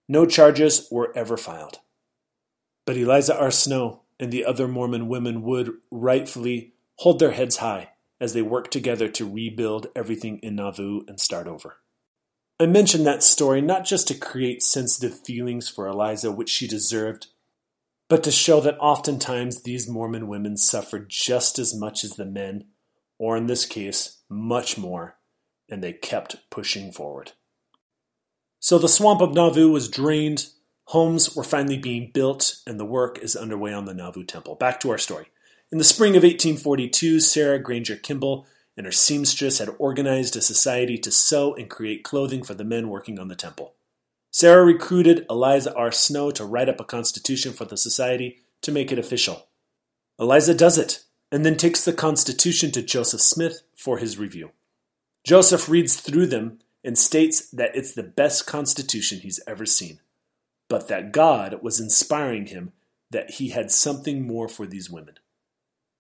No 0.07 0.25
charges 0.25 0.87
were 0.91 1.15
ever 1.15 1.37
filed. 1.37 1.79
But 2.85 2.97
Eliza 2.97 3.37
R. 3.37 3.51
Snow 3.51 4.01
and 4.19 4.31
the 4.31 4.43
other 4.43 4.67
Mormon 4.67 5.07
women 5.07 5.44
would 5.44 5.73
rightfully 5.92 6.73
hold 6.95 7.19
their 7.19 7.31
heads 7.31 7.57
high 7.57 7.89
as 8.19 8.33
they 8.33 8.42
worked 8.42 8.71
together 8.71 9.07
to 9.07 9.30
rebuild 9.30 9.87
everything 9.95 10.39
in 10.39 10.56
Nauvoo 10.56 11.01
and 11.07 11.19
start 11.19 11.47
over. 11.47 11.77
I 12.59 12.65
mention 12.65 13.06
that 13.06 13.23
story 13.23 13.61
not 13.61 13.85
just 13.85 14.07
to 14.09 14.13
create 14.13 14.61
sensitive 14.61 15.18
feelings 15.23 15.69
for 15.69 15.87
Eliza, 15.87 16.31
which 16.31 16.49
she 16.49 16.68
deserved, 16.68 17.27
but 18.09 18.23
to 18.23 18.31
show 18.31 18.59
that 18.59 18.78
oftentimes 18.80 19.61
these 19.61 19.87
Mormon 19.87 20.28
women 20.28 20.57
suffered 20.57 21.09
just 21.09 21.59
as 21.59 21.75
much 21.75 22.04
as 22.04 22.13
the 22.13 22.25
men, 22.25 22.66
or 23.19 23.37
in 23.37 23.45
this 23.45 23.66
case, 23.66 24.18
much 24.28 24.78
more, 24.78 25.18
and 25.69 25.83
they 25.83 25.94
kept 25.94 26.49
pushing 26.49 26.92
forward. 26.92 27.33
So 28.59 28.78
the 28.78 28.89
swamp 28.89 29.21
of 29.21 29.33
Nauvoo 29.33 29.71
was 29.71 29.87
drained, 29.87 30.47
homes 30.85 31.35
were 31.35 31.44
finally 31.44 31.78
being 31.78 32.11
built, 32.11 32.57
and 32.66 32.80
the 32.80 32.85
work 32.85 33.19
is 33.19 33.35
underway 33.35 33.71
on 33.71 33.85
the 33.85 33.94
Nauvoo 33.94 34.25
Temple. 34.25 34.56
Back 34.56 34.80
to 34.81 34.89
our 34.89 34.97
story. 34.97 35.28
In 35.71 35.78
the 35.78 35.83
spring 35.83 36.18
of 36.18 36.23
1842, 36.23 37.19
Sarah 37.19 37.59
Granger 37.59 37.95
Kimball 37.95 38.47
and 38.75 38.87
her 38.87 38.92
seamstress 38.92 39.59
had 39.59 39.69
organized 39.78 40.35
a 40.35 40.42
society 40.42 40.97
to 40.97 41.11
sew 41.11 41.54
and 41.54 41.69
create 41.69 42.04
clothing 42.04 42.44
for 42.44 42.56
the 42.56 42.63
men 42.63 42.89
working 42.89 43.19
on 43.19 43.28
the 43.28 43.35
temple. 43.35 43.75
Sarah 44.31 44.64
recruited 44.64 45.26
Eliza 45.30 45.74
R. 45.76 45.92
Snow 45.92 46.31
to 46.31 46.45
write 46.45 46.69
up 46.69 46.80
a 46.80 46.86
constitution 46.86 47.54
for 47.54 47.66
the 47.66 47.78
society 47.78 48.40
to 48.62 48.71
make 48.71 48.92
it 48.92 49.00
official. 49.00 49.48
Eliza 50.19 50.54
does 50.54 50.78
it, 50.78 51.04
and 51.31 51.45
then 51.45 51.57
takes 51.57 51.83
the 51.83 51.94
constitution 51.94 52.71
to 52.71 52.81
Joseph 52.81 53.21
Smith 53.21 53.62
for 53.76 53.98
his 53.98 54.18
review. 54.18 54.52
Joseph 55.26 55.69
reads 55.69 56.00
through 56.00 56.28
them 56.28 56.59
and 56.83 56.98
states 56.98 57.50
that 57.52 57.76
it's 57.76 57.94
the 57.94 58.04
best 58.04 58.48
constitution 58.48 59.19
he's 59.19 59.40
ever 59.48 59.66
seen, 59.66 60.00
but 60.69 60.88
that 60.88 61.12
God 61.12 61.59
was 61.62 61.80
inspiring 61.80 62.48
him 62.48 62.71
that 63.12 63.31
he 63.31 63.50
had 63.50 63.71
something 63.71 64.26
more 64.26 64.48
for 64.48 64.66
these 64.66 64.90
women. 64.90 65.16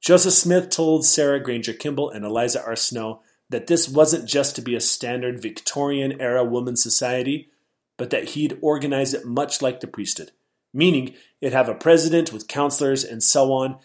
Joseph 0.01 0.33
Smith 0.33 0.69
told 0.69 1.05
Sarah 1.05 1.41
Granger 1.41 1.73
Kimball 1.73 2.09
and 2.09 2.23
Eliza 2.23 2.63
R. 2.63 2.75
Snow 2.75 3.21
that 3.49 3.67
this 3.67 3.89
wasn't 3.89 4.29
just 4.29 4.55
to 4.55 4.61
be 4.61 4.75
a 4.75 4.81
standard 4.81 5.41
Victorian 5.41 6.21
era 6.21 6.43
women's 6.43 6.81
society, 6.81 7.49
but 7.99 8.09
that 8.09 8.29
he'd 8.29 8.57
organize 8.61 9.13
it 9.13 9.25
much 9.25 9.61
like 9.61 9.81
the 9.81 9.87
priesthood, 9.87 10.31
meaning 10.73 11.13
it'd 11.41 11.53
have 11.53 11.69
a 11.69 11.75
president 11.75 12.33
with 12.33 12.47
counselors 12.47 13.03
and 13.03 13.21
so 13.21 13.51
on, 13.51 13.77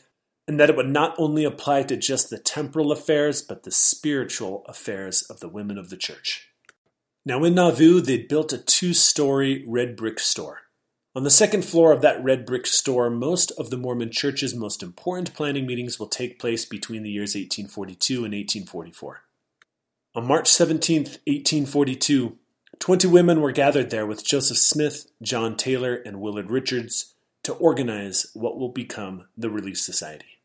and 0.47 0.59
that 0.61 0.71
it 0.71 0.76
would 0.76 0.88
not 0.88 1.14
only 1.18 1.44
apply 1.44 1.83
to 1.83 1.97
just 1.97 2.30
the 2.30 2.38
temporal 2.38 2.92
affairs, 2.92 3.42
but 3.42 3.64
the 3.64 3.73
spiritual 3.73 4.64
affairs 4.66 5.23
of 5.23 5.40
the 5.40 5.49
women 5.49 5.76
of 5.76 5.90
the 5.90 5.97
church. 5.97 6.49
Now, 7.26 7.42
in 7.42 7.54
Nauvoo, 7.54 8.00
they'd 8.00 8.28
built 8.28 8.52
a 8.52 8.59
two 8.59 8.94
story 8.94 9.64
red 9.66 9.97
brick 9.97 10.21
store. 10.21 10.61
On 11.16 11.25
the 11.25 11.30
second 11.30 11.64
floor 11.64 11.92
of 11.92 12.00
that 12.02 12.23
red 12.23 12.47
brick 12.47 12.66
store, 12.66 13.11
most 13.11 13.50
of 13.52 13.71
the 13.71 13.76
Mormon 13.76 14.11
church's 14.11 14.54
most 14.54 14.83
important 14.83 15.35
planning 15.35 15.66
meetings 15.66 15.99
will 15.99 16.09
take 16.09 16.38
place 16.38 16.64
between 16.64 17.02
the 17.02 17.11
years 17.11 17.35
1842 17.35 18.16
and 18.25 18.35
1844. 18.35 19.23
On 20.16 20.26
March 20.26 20.49
17, 20.49 21.02
1842, 21.02 22.38
Twenty 22.78 23.07
women 23.07 23.40
were 23.40 23.52
gathered 23.52 23.90
there 23.90 24.07
with 24.07 24.25
Joseph 24.25 24.59
Smith, 24.59 25.11
John 25.23 25.57
Taylor, 25.57 25.95
and 25.95 26.21
Willard 26.21 26.50
Richards 26.50 27.14
to 27.43 27.54
organize 27.54 28.26
what 28.35 28.59
will 28.59 28.71
become 28.71 29.26
the 29.37 29.50
Relief 29.50 29.78
Society. 29.78 30.40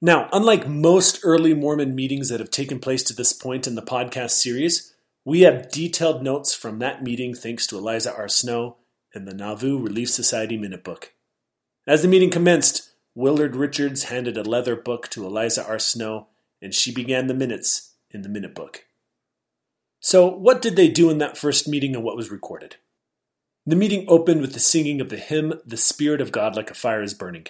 Now, 0.00 0.28
unlike 0.32 0.66
most 0.66 1.20
early 1.22 1.54
Mormon 1.54 1.94
meetings 1.94 2.28
that 2.28 2.40
have 2.40 2.50
taken 2.50 2.80
place 2.80 3.02
to 3.04 3.14
this 3.14 3.32
point 3.32 3.66
in 3.66 3.74
the 3.74 3.82
podcast 3.82 4.32
series, 4.32 4.94
we 5.24 5.42
have 5.42 5.70
detailed 5.70 6.22
notes 6.22 6.54
from 6.54 6.80
that 6.80 7.02
meeting 7.02 7.34
thanks 7.34 7.66
to 7.68 7.78
Eliza 7.78 8.14
R. 8.14 8.28
Snow 8.28 8.76
and 9.14 9.28
the 9.28 9.34
Nauvoo 9.34 9.78
Relief 9.78 10.10
Society 10.10 10.56
Minute 10.56 10.82
Book. 10.82 11.12
As 11.86 12.02
the 12.02 12.08
meeting 12.08 12.30
commenced, 12.30 12.90
Willard 13.14 13.54
Richards 13.54 14.04
handed 14.04 14.36
a 14.36 14.42
leather 14.42 14.74
book 14.74 15.08
to 15.10 15.24
Eliza 15.24 15.64
R. 15.66 15.78
Snow, 15.78 16.28
and 16.60 16.74
she 16.74 16.92
began 16.92 17.26
the 17.26 17.34
minutes 17.34 17.92
in 18.10 18.22
the 18.22 18.28
minute 18.28 18.54
book. 18.54 18.84
So, 20.04 20.26
what 20.26 20.60
did 20.60 20.74
they 20.74 20.88
do 20.88 21.10
in 21.10 21.18
that 21.18 21.38
first 21.38 21.68
meeting 21.68 21.94
and 21.94 22.02
what 22.02 22.16
was 22.16 22.30
recorded? 22.30 22.74
The 23.64 23.76
meeting 23.76 24.04
opened 24.08 24.40
with 24.40 24.52
the 24.52 24.58
singing 24.58 25.00
of 25.00 25.10
the 25.10 25.16
hymn, 25.16 25.54
The 25.64 25.76
Spirit 25.76 26.20
of 26.20 26.32
God 26.32 26.56
Like 26.56 26.72
a 26.72 26.74
Fire 26.74 27.02
is 27.02 27.14
Burning. 27.14 27.46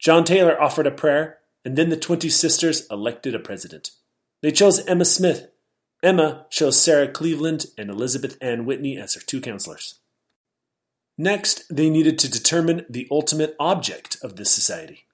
John 0.00 0.24
Taylor 0.24 0.60
offered 0.60 0.88
a 0.88 0.90
prayer, 0.90 1.38
and 1.64 1.78
then 1.78 1.90
the 1.90 1.96
20 1.96 2.28
sisters 2.28 2.88
elected 2.90 3.36
a 3.36 3.38
president. 3.38 3.92
They 4.42 4.50
chose 4.50 4.84
Emma 4.84 5.04
Smith. 5.04 5.48
Emma 6.02 6.46
chose 6.50 6.80
Sarah 6.80 7.06
Cleveland 7.06 7.66
and 7.78 7.88
Elizabeth 7.88 8.36
Ann 8.40 8.64
Whitney 8.64 8.98
as 8.98 9.14
her 9.14 9.20
two 9.20 9.40
counselors. 9.40 10.00
Next, 11.16 11.62
they 11.70 11.88
needed 11.88 12.18
to 12.18 12.30
determine 12.30 12.84
the 12.90 13.06
ultimate 13.12 13.54
object 13.60 14.16
of 14.24 14.34
this 14.34 14.50
society. 14.50 15.06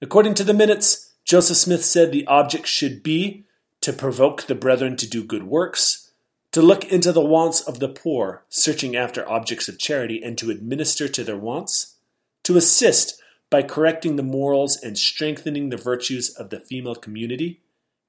According 0.00 0.32
to 0.34 0.44
the 0.44 0.54
minutes, 0.54 1.12
Joseph 1.22 1.58
Smith 1.58 1.84
said 1.84 2.12
the 2.12 2.26
object 2.26 2.66
should 2.66 3.02
be 3.02 3.44
to 3.82 3.92
provoke 3.92 4.46
the 4.46 4.54
brethren 4.54 4.96
to 4.96 5.06
do 5.06 5.22
good 5.22 5.42
works, 5.42 6.09
to 6.52 6.62
look 6.62 6.84
into 6.84 7.12
the 7.12 7.20
wants 7.20 7.60
of 7.60 7.78
the 7.78 7.88
poor, 7.88 8.44
searching 8.48 8.96
after 8.96 9.28
objects 9.28 9.68
of 9.68 9.78
charity, 9.78 10.22
and 10.22 10.36
to 10.38 10.50
administer 10.50 11.08
to 11.08 11.22
their 11.22 11.36
wants, 11.36 11.96
to 12.44 12.56
assist 12.56 13.20
by 13.50 13.62
correcting 13.62 14.16
the 14.16 14.22
morals 14.22 14.76
and 14.82 14.98
strengthening 14.98 15.68
the 15.68 15.76
virtues 15.76 16.30
of 16.30 16.50
the 16.50 16.60
female 16.60 16.94
community, 16.94 17.60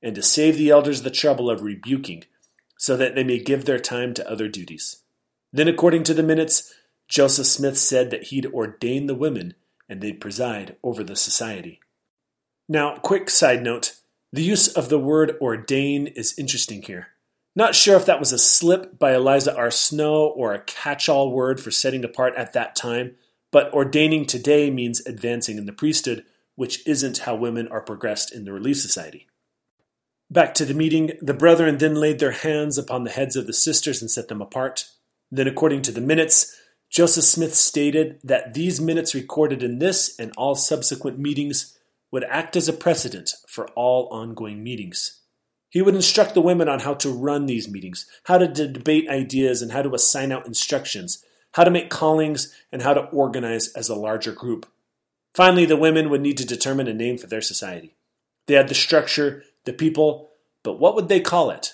and 0.02 0.16
to 0.16 0.24
save 0.24 0.58
the 0.58 0.70
elders 0.70 1.02
the 1.02 1.12
trouble 1.12 1.50
of 1.50 1.62
rebuking, 1.62 2.24
so 2.78 2.98
that 2.98 3.14
they 3.14 3.24
may 3.24 3.38
give 3.38 3.66
their 3.66 3.80
time 3.80 4.14
to 4.14 4.30
other 4.30 4.48
duties. 4.48 5.04
Then, 5.54 5.68
according 5.68 6.04
to 6.06 6.14
the 6.14 6.24
minutes, 6.24 6.74
Joseph 7.08 7.46
Smith 7.46 7.78
said 7.78 8.10
that 8.10 8.26
he'd 8.26 8.46
ordain 8.48 9.08
the 9.08 9.16
women 9.16 9.54
and 9.90 10.02
they'd 10.02 10.22
preside 10.22 10.78
over 10.82 11.04
the 11.04 11.16
society. 11.16 11.82
Now, 12.70 12.96
quick 12.98 13.30
side 13.30 13.62
note 13.62 13.96
the 14.32 14.42
use 14.42 14.70
of 14.70 14.88
the 14.88 14.98
word 14.98 15.38
ordain 15.42 16.08
is 16.08 16.34
interesting 16.40 16.82
here. 16.82 17.10
Not 17.56 17.76
sure 17.76 17.98
if 17.98 18.06
that 18.06 18.20
was 18.20 18.32
a 18.32 18.38
slip 18.38 18.98
by 18.98 19.14
Eliza 19.14 19.56
R. 19.56 19.72
Snow 19.72 20.28
or 20.28 20.54
a 20.54 20.62
catch 20.62 21.10
all 21.10 21.32
word 21.32 21.60
for 21.60 21.72
setting 21.72 22.06
apart 22.06 22.34
at 22.38 22.54
that 22.54 22.76
time, 22.76 23.16
but 23.52 23.74
ordaining 23.74 24.26
today 24.26 24.72
means 24.72 25.06
advancing 25.06 25.58
in 25.58 25.66
the 25.66 25.74
priesthood, 25.74 26.24
which 26.56 26.86
isn't 26.88 27.20
how 27.20 27.36
women 27.36 27.68
are 27.68 27.82
progressed 27.82 28.34
in 28.34 28.46
the 28.46 28.54
Relief 28.54 28.78
Society. 28.80 29.28
Back 30.30 30.54
to 30.56 30.66
the 30.66 30.74
meeting, 30.74 31.12
the 31.22 31.34
brethren 31.34 31.78
then 31.78 31.96
laid 31.96 32.20
their 32.20 32.32
hands 32.32 32.78
upon 32.78 33.04
the 33.04 33.12
heads 33.12 33.36
of 33.36 33.48
the 33.48 33.54
sisters 33.54 34.02
and 34.02 34.10
set 34.10 34.30
them 34.30 34.42
apart. 34.42 34.86
Then, 35.30 35.48
according 35.48 35.82
to 35.84 35.92
the 35.92 36.00
minutes, 36.00 36.56
Joseph 36.90 37.26
Smith 37.26 37.54
stated 37.54 38.20
that 38.24 38.54
these 38.54 38.80
minutes 38.80 39.14
recorded 39.14 39.62
in 39.62 39.80
this 39.80 40.18
and 40.18 40.32
all 40.38 40.56
subsequent 40.56 41.20
meetings 41.20 41.78
would 42.12 42.24
act 42.26 42.56
as 42.56 42.70
a 42.70 42.74
precedent 42.74 43.34
for 43.48 43.68
all 43.70 44.08
ongoing 44.08 44.64
meetings. 44.64 45.21
He 45.72 45.82
would 45.82 45.96
instruct 45.96 46.34
the 46.34 46.42
women 46.42 46.68
on 46.68 46.82
how 46.82 46.96
to 46.96 47.10
run 47.10 47.46
these 47.46 47.70
meetings, 47.70 48.06
how 48.26 48.38
to 48.38 48.48
debate 48.48 49.08
ideas, 49.08 49.62
and 49.62 49.72
how 49.72 49.82
to 49.82 49.96
assign 49.96 50.34
out 50.34 50.46
instructions, 50.46 51.24
how 51.54 51.64
to 51.64 51.72
make 51.72 51.90
callings, 51.90 52.54
and 52.74 52.82
how 52.82 52.94
to 52.94 53.06
organize 53.06 53.72
as 53.72 53.88
a 53.88 53.96
larger 53.96 54.34
group. 54.34 54.70
Finally, 55.34 55.66
the 55.66 55.78
women 55.78 56.10
would 56.10 56.20
need 56.20 56.38
to 56.38 56.46
determine 56.46 56.90
a 56.90 56.94
name 56.94 57.18
for 57.18 57.28
their 57.28 57.42
society. 57.42 57.96
They 58.48 58.56
had 58.56 58.68
the 58.68 58.76
structure, 58.76 59.44
the 59.64 59.72
people, 59.72 60.32
but 60.62 60.78
what 60.78 60.94
would 60.94 61.08
they 61.08 61.22
call 61.22 61.52
it? 61.52 61.74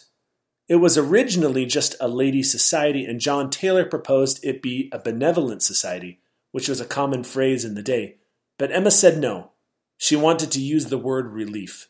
It 0.68 0.76
was 0.76 0.96
originally 0.96 1.66
just 1.66 1.96
a 2.00 2.08
lady 2.08 2.44
society, 2.44 3.04
and 3.04 3.20
John 3.20 3.50
Taylor 3.50 3.84
proposed 3.84 4.46
it 4.46 4.62
be 4.62 4.90
a 4.92 5.00
benevolent 5.00 5.64
society, 5.64 6.20
which 6.52 6.70
was 6.70 6.80
a 6.80 6.86
common 6.86 7.24
phrase 7.24 7.66
in 7.66 7.74
the 7.74 7.82
day. 7.82 8.18
But 8.60 8.72
Emma 8.72 8.92
said 8.92 9.18
no. 9.18 9.54
She 9.98 10.16
wanted 10.16 10.52
to 10.52 10.62
use 10.62 10.86
the 10.86 11.00
word 11.00 11.32
relief. 11.32 11.88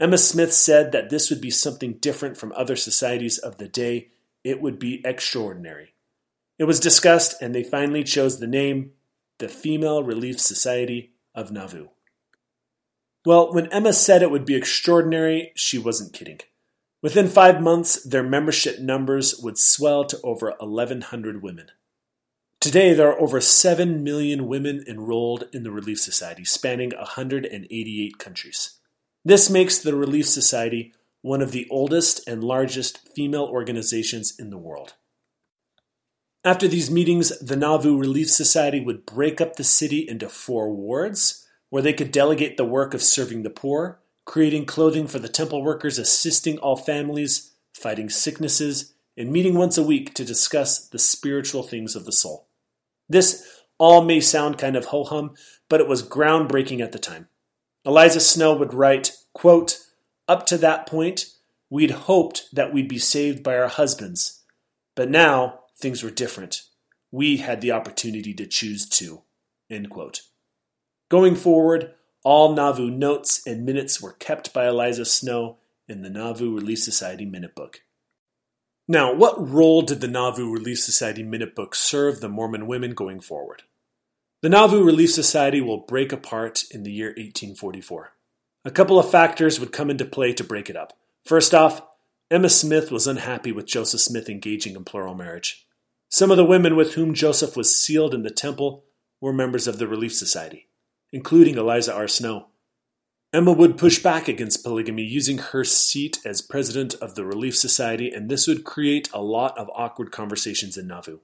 Emma 0.00 0.18
Smith 0.18 0.52
said 0.52 0.92
that 0.92 1.10
this 1.10 1.28
would 1.28 1.40
be 1.40 1.50
something 1.50 1.94
different 1.94 2.36
from 2.36 2.52
other 2.52 2.76
societies 2.76 3.38
of 3.38 3.56
the 3.56 3.68
day. 3.68 4.08
It 4.44 4.60
would 4.60 4.78
be 4.78 5.02
extraordinary. 5.04 5.94
It 6.58 6.64
was 6.64 6.78
discussed, 6.78 7.40
and 7.42 7.54
they 7.54 7.64
finally 7.64 8.04
chose 8.04 8.38
the 8.38 8.46
name 8.46 8.92
the 9.38 9.48
Female 9.48 10.02
Relief 10.02 10.40
Society 10.40 11.12
of 11.34 11.52
Nauvoo. 11.52 11.88
Well, 13.24 13.52
when 13.52 13.72
Emma 13.72 13.92
said 13.92 14.22
it 14.22 14.30
would 14.30 14.44
be 14.44 14.56
extraordinary, 14.56 15.52
she 15.54 15.78
wasn't 15.78 16.12
kidding. 16.12 16.40
Within 17.02 17.28
five 17.28 17.60
months, 17.60 18.02
their 18.02 18.24
membership 18.24 18.80
numbers 18.80 19.38
would 19.40 19.58
swell 19.58 20.04
to 20.06 20.20
over 20.22 20.54
1,100 20.58 21.42
women. 21.42 21.70
Today, 22.60 22.92
there 22.92 23.12
are 23.12 23.20
over 23.20 23.40
7 23.40 24.02
million 24.02 24.48
women 24.48 24.84
enrolled 24.88 25.44
in 25.52 25.62
the 25.62 25.70
Relief 25.70 26.00
Society, 26.00 26.44
spanning 26.44 26.90
188 26.90 28.18
countries. 28.18 28.77
This 29.28 29.50
makes 29.50 29.76
the 29.76 29.94
Relief 29.94 30.26
Society 30.26 30.94
one 31.20 31.42
of 31.42 31.52
the 31.52 31.66
oldest 31.68 32.26
and 32.26 32.42
largest 32.42 33.06
female 33.14 33.44
organizations 33.44 34.34
in 34.38 34.48
the 34.48 34.56
world. 34.56 34.94
After 36.44 36.66
these 36.66 36.90
meetings, 36.90 37.38
the 37.38 37.54
Nauvoo 37.54 37.98
Relief 37.98 38.30
Society 38.30 38.80
would 38.80 39.04
break 39.04 39.38
up 39.38 39.56
the 39.56 39.64
city 39.64 40.08
into 40.08 40.30
four 40.30 40.72
wards 40.72 41.46
where 41.68 41.82
they 41.82 41.92
could 41.92 42.10
delegate 42.10 42.56
the 42.56 42.64
work 42.64 42.94
of 42.94 43.02
serving 43.02 43.42
the 43.42 43.50
poor, 43.50 44.00
creating 44.24 44.64
clothing 44.64 45.06
for 45.06 45.18
the 45.18 45.28
temple 45.28 45.62
workers, 45.62 45.98
assisting 45.98 46.56
all 46.60 46.76
families, 46.76 47.52
fighting 47.74 48.08
sicknesses, 48.08 48.94
and 49.14 49.30
meeting 49.30 49.56
once 49.56 49.76
a 49.76 49.82
week 49.82 50.14
to 50.14 50.24
discuss 50.24 50.88
the 50.88 50.98
spiritual 50.98 51.62
things 51.62 51.94
of 51.94 52.06
the 52.06 52.12
soul. 52.12 52.48
This 53.10 53.46
all 53.76 54.02
may 54.02 54.20
sound 54.20 54.56
kind 54.56 54.74
of 54.74 54.86
ho 54.86 55.04
hum, 55.04 55.34
but 55.68 55.82
it 55.82 55.86
was 55.86 56.02
groundbreaking 56.02 56.80
at 56.80 56.92
the 56.92 56.98
time. 56.98 57.28
Eliza 57.84 58.20
Snow 58.20 58.54
would 58.54 58.74
write, 58.74 59.12
quote, 59.32 59.78
Up 60.26 60.46
to 60.46 60.58
that 60.58 60.86
point, 60.86 61.26
we'd 61.70 61.90
hoped 61.90 62.46
that 62.52 62.72
we'd 62.72 62.88
be 62.88 62.98
saved 62.98 63.42
by 63.42 63.56
our 63.56 63.68
husbands. 63.68 64.42
But 64.94 65.10
now, 65.10 65.60
things 65.80 66.02
were 66.02 66.10
different. 66.10 66.62
We 67.10 67.38
had 67.38 67.60
the 67.60 67.72
opportunity 67.72 68.34
to 68.34 68.46
choose 68.46 68.88
to. 68.90 69.22
End 69.70 69.90
quote. 69.90 70.22
Going 71.08 71.36
forward, 71.36 71.94
all 72.24 72.54
Nauvoo 72.54 72.90
notes 72.90 73.46
and 73.46 73.64
minutes 73.64 74.02
were 74.02 74.12
kept 74.12 74.52
by 74.52 74.66
Eliza 74.66 75.04
Snow 75.04 75.58
in 75.88 76.02
the 76.02 76.10
Nauvoo 76.10 76.54
Relief 76.54 76.80
Society 76.80 77.24
Minute 77.24 77.54
Book. 77.54 77.82
Now, 78.86 79.14
what 79.14 79.48
role 79.48 79.82
did 79.82 80.00
the 80.00 80.08
Nauvoo 80.08 80.52
Relief 80.52 80.80
Society 80.80 81.22
Minute 81.22 81.54
Book 81.54 81.74
serve 81.74 82.20
the 82.20 82.28
Mormon 82.28 82.66
women 82.66 82.92
going 82.92 83.20
forward? 83.20 83.62
The 84.40 84.48
Nauvoo 84.48 84.82
Relief 84.84 85.12
Society 85.12 85.60
will 85.60 85.78
break 85.78 86.12
apart 86.12 86.64
in 86.70 86.82
the 86.82 86.92
year 86.92 87.08
1844. 87.08 88.12
A 88.68 88.70
couple 88.70 88.98
of 88.98 89.10
factors 89.10 89.58
would 89.58 89.72
come 89.72 89.88
into 89.88 90.04
play 90.04 90.34
to 90.34 90.44
break 90.44 90.68
it 90.68 90.76
up. 90.76 90.92
First 91.24 91.54
off, 91.54 91.80
Emma 92.30 92.50
Smith 92.50 92.92
was 92.92 93.06
unhappy 93.06 93.50
with 93.50 93.64
Joseph 93.64 94.02
Smith 94.02 94.28
engaging 94.28 94.76
in 94.76 94.84
plural 94.84 95.14
marriage. 95.14 95.66
Some 96.10 96.30
of 96.30 96.36
the 96.36 96.44
women 96.44 96.76
with 96.76 96.92
whom 96.92 97.14
Joseph 97.14 97.56
was 97.56 97.74
sealed 97.74 98.12
in 98.12 98.24
the 98.24 98.30
temple 98.30 98.84
were 99.22 99.32
members 99.32 99.66
of 99.66 99.78
the 99.78 99.88
Relief 99.88 100.14
Society, 100.14 100.68
including 101.10 101.56
Eliza 101.56 101.94
R. 101.94 102.06
Snow. 102.06 102.48
Emma 103.32 103.52
would 103.52 103.78
push 103.78 104.02
back 104.02 104.28
against 104.28 104.62
polygamy 104.62 105.02
using 105.02 105.38
her 105.38 105.64
seat 105.64 106.18
as 106.26 106.42
president 106.42 106.92
of 106.96 107.14
the 107.14 107.24
Relief 107.24 107.56
Society, 107.56 108.10
and 108.10 108.28
this 108.28 108.46
would 108.46 108.64
create 108.64 109.08
a 109.14 109.22
lot 109.22 109.56
of 109.56 109.70
awkward 109.74 110.12
conversations 110.12 110.76
in 110.76 110.86
Nauvoo. 110.86 111.20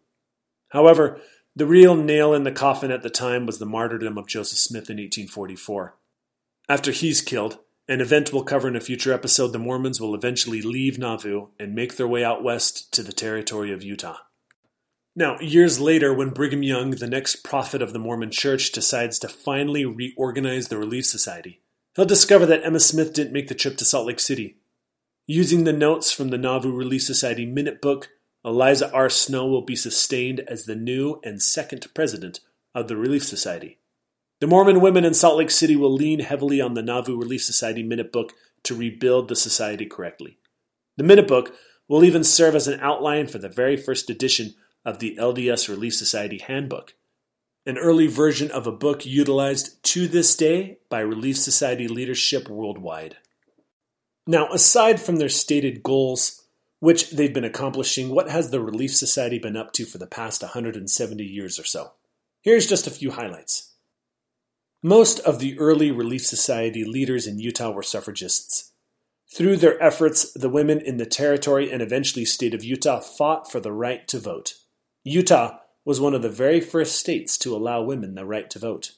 However, 0.71 1.21
the 1.55 1.67
real 1.67 1.95
nail 1.95 2.33
in 2.33 2.45
the 2.45 2.53
coffin 2.53 2.91
at 2.91 3.03
the 3.03 3.11
time 3.11 3.45
was 3.45 3.59
the 3.59 3.67
martyrdom 3.67 4.17
of 4.17 4.27
Joseph 4.27 4.59
Smith 4.59 4.89
in 4.89 4.97
1844. 4.97 5.95
After 6.69 6.93
he's 6.93 7.21
killed, 7.21 7.59
an 7.89 8.01
event 8.01 8.33
we'll 8.33 8.45
cover 8.45 8.67
in 8.67 8.77
a 8.77 8.81
future 8.81 9.13
episode, 9.13 9.49
the 9.49 9.59
Mormons 9.59 10.01
will 10.01 10.15
eventually 10.15 10.63
leave 10.63 10.99
Nauvoo 10.99 11.49
and 11.59 11.75
make 11.75 11.97
their 11.97 12.09
way 12.09 12.25
out 12.25 12.43
west 12.43 12.93
to 12.95 13.03
the 13.03 13.13
territory 13.13 13.71
of 13.71 13.83
Utah. 13.83 14.17
Now, 15.15 15.39
years 15.41 15.79
later, 15.79 16.13
when 16.15 16.31
Brigham 16.31 16.63
Young, 16.63 16.93
the 16.93 17.07
next 17.07 17.45
prophet 17.45 17.83
of 17.83 17.93
the 17.93 17.99
Mormon 17.99 18.31
Church, 18.31 18.73
decides 18.73 19.19
to 19.19 19.29
finally 19.29 19.85
reorganize 19.85 20.69
the 20.69 20.79
Relief 20.79 21.05
Society, 21.05 21.61
he'll 21.95 22.07
discover 22.07 22.47
that 22.47 22.65
Emma 22.65 22.81
Smith 22.81 23.13
didn't 23.13 23.35
make 23.35 23.49
the 23.49 23.55
trip 23.55 23.77
to 23.77 23.85
Salt 23.85 24.07
Lake 24.07 24.19
City. 24.19 24.57
Using 25.27 25.65
the 25.65 25.73
notes 25.73 26.11
from 26.11 26.29
the 26.29 26.39
Nauvoo 26.39 26.73
Relief 26.73 27.03
Society 27.03 27.45
Minute 27.45 27.83
Book, 27.83 28.09
Eliza 28.45 28.91
R. 28.93 29.11
Snow 29.11 29.47
will 29.47 29.63
be 29.63 29.77
sustained 29.77 30.41
as 30.41 30.65
the 30.65 30.75
new 30.75 31.21
and 31.23 31.41
second 31.43 31.87
president 31.95 32.41
of 32.75 32.89
the 32.89 32.97
Relief 32.97 33.25
Society. 33.25 33.79
The 34.41 34.47
Mormon 34.49 34.81
women 34.81 35.05
in 35.05 35.15
Salt 35.15 35.39
Lake 35.39 35.51
City 35.51 35.77
will 35.77 35.93
lean 35.93 36.21
heavily 36.21 36.61
on 36.61 36.75
the 36.75 36.83
Nauvoo 36.83 37.17
Relief 37.17 37.43
Society 37.43 37.83
Minute 37.83 38.13
Book 38.13 38.33
to 38.65 38.75
rebuild 38.75 39.29
the 39.29 39.37
society 39.37 39.87
correctly. 39.87 40.39
The 40.97 41.05
Minute 41.05 41.29
Book 41.29 41.55
will 41.89 42.05
even 42.05 42.25
serve 42.25 42.55
as 42.55 42.67
an 42.67 42.81
outline 42.81 43.29
for 43.29 43.39
the 43.39 43.49
very 43.49 43.77
first 43.77 44.11
edition 44.11 44.55
of 44.85 44.99
the 44.99 45.17
LDS 45.21 45.69
Relief 45.69 45.95
Society 45.95 46.39
Handbook, 46.39 46.95
an 47.65 47.79
early 47.79 48.07
version 48.07 48.51
of 48.51 48.67
a 48.67 48.73
book 48.73 49.07
utilized 49.07 49.83
to 49.85 50.09
this 50.09 50.37
day 50.37 50.79
by 50.89 51.01
Relief 51.01 51.39
Society 51.39 51.89
leadership 51.89 52.49
worldwide. 52.49 53.17
Now, 54.27 54.49
aside 54.53 55.01
from 55.01 55.17
their 55.17 55.29
stated 55.29 55.83
goals, 55.83 56.43
which 56.81 57.11
they've 57.11 57.33
been 57.33 57.45
accomplishing, 57.45 58.11
what 58.11 58.29
has 58.29 58.51
the 58.51 58.61
Relief 58.61 58.95
Society 58.95 59.39
been 59.39 59.57
up 59.57 59.73
to 59.75 59.85
for 59.85 59.99
the 59.99 60.07
past 60.07 60.43
170 60.43 61.23
years 61.23 61.59
or 61.59 61.65
so? 61.65 61.93
Here's 62.43 62.67
just 62.67 62.87
a 62.87 62.91
few 62.91 63.13
highlights. 63.13 63.74
Most 64.87 65.19
of 65.21 65.39
the 65.39 65.59
early 65.59 65.91
Relief 65.91 66.27
Society 66.27 66.85
leaders 66.85 67.27
in 67.27 67.39
Utah 67.39 67.71
were 67.71 67.83
suffragists. 67.83 68.73
Through 69.35 69.57
their 69.57 69.83
efforts, 69.83 70.31
the 70.35 70.51
women 70.51 70.79
in 70.79 70.99
the 70.99 71.07
territory 71.07 71.73
and 71.73 71.81
eventually 71.81 72.27
state 72.27 72.53
of 72.53 72.63
Utah 72.63 73.01
fought 73.01 73.51
for 73.51 73.61
the 73.61 73.73
right 73.73 74.07
to 74.09 74.19
vote. 74.19 74.57
Utah 75.03 75.57
was 75.87 76.03
one 76.03 76.13
of 76.13 76.21
the 76.21 76.29
very 76.29 76.61
first 76.61 76.97
states 76.97 77.39
to 77.39 77.57
allow 77.57 77.81
women 77.81 78.15
the 78.15 78.27
right 78.27 78.51
to 78.51 78.59
vote. 78.59 78.93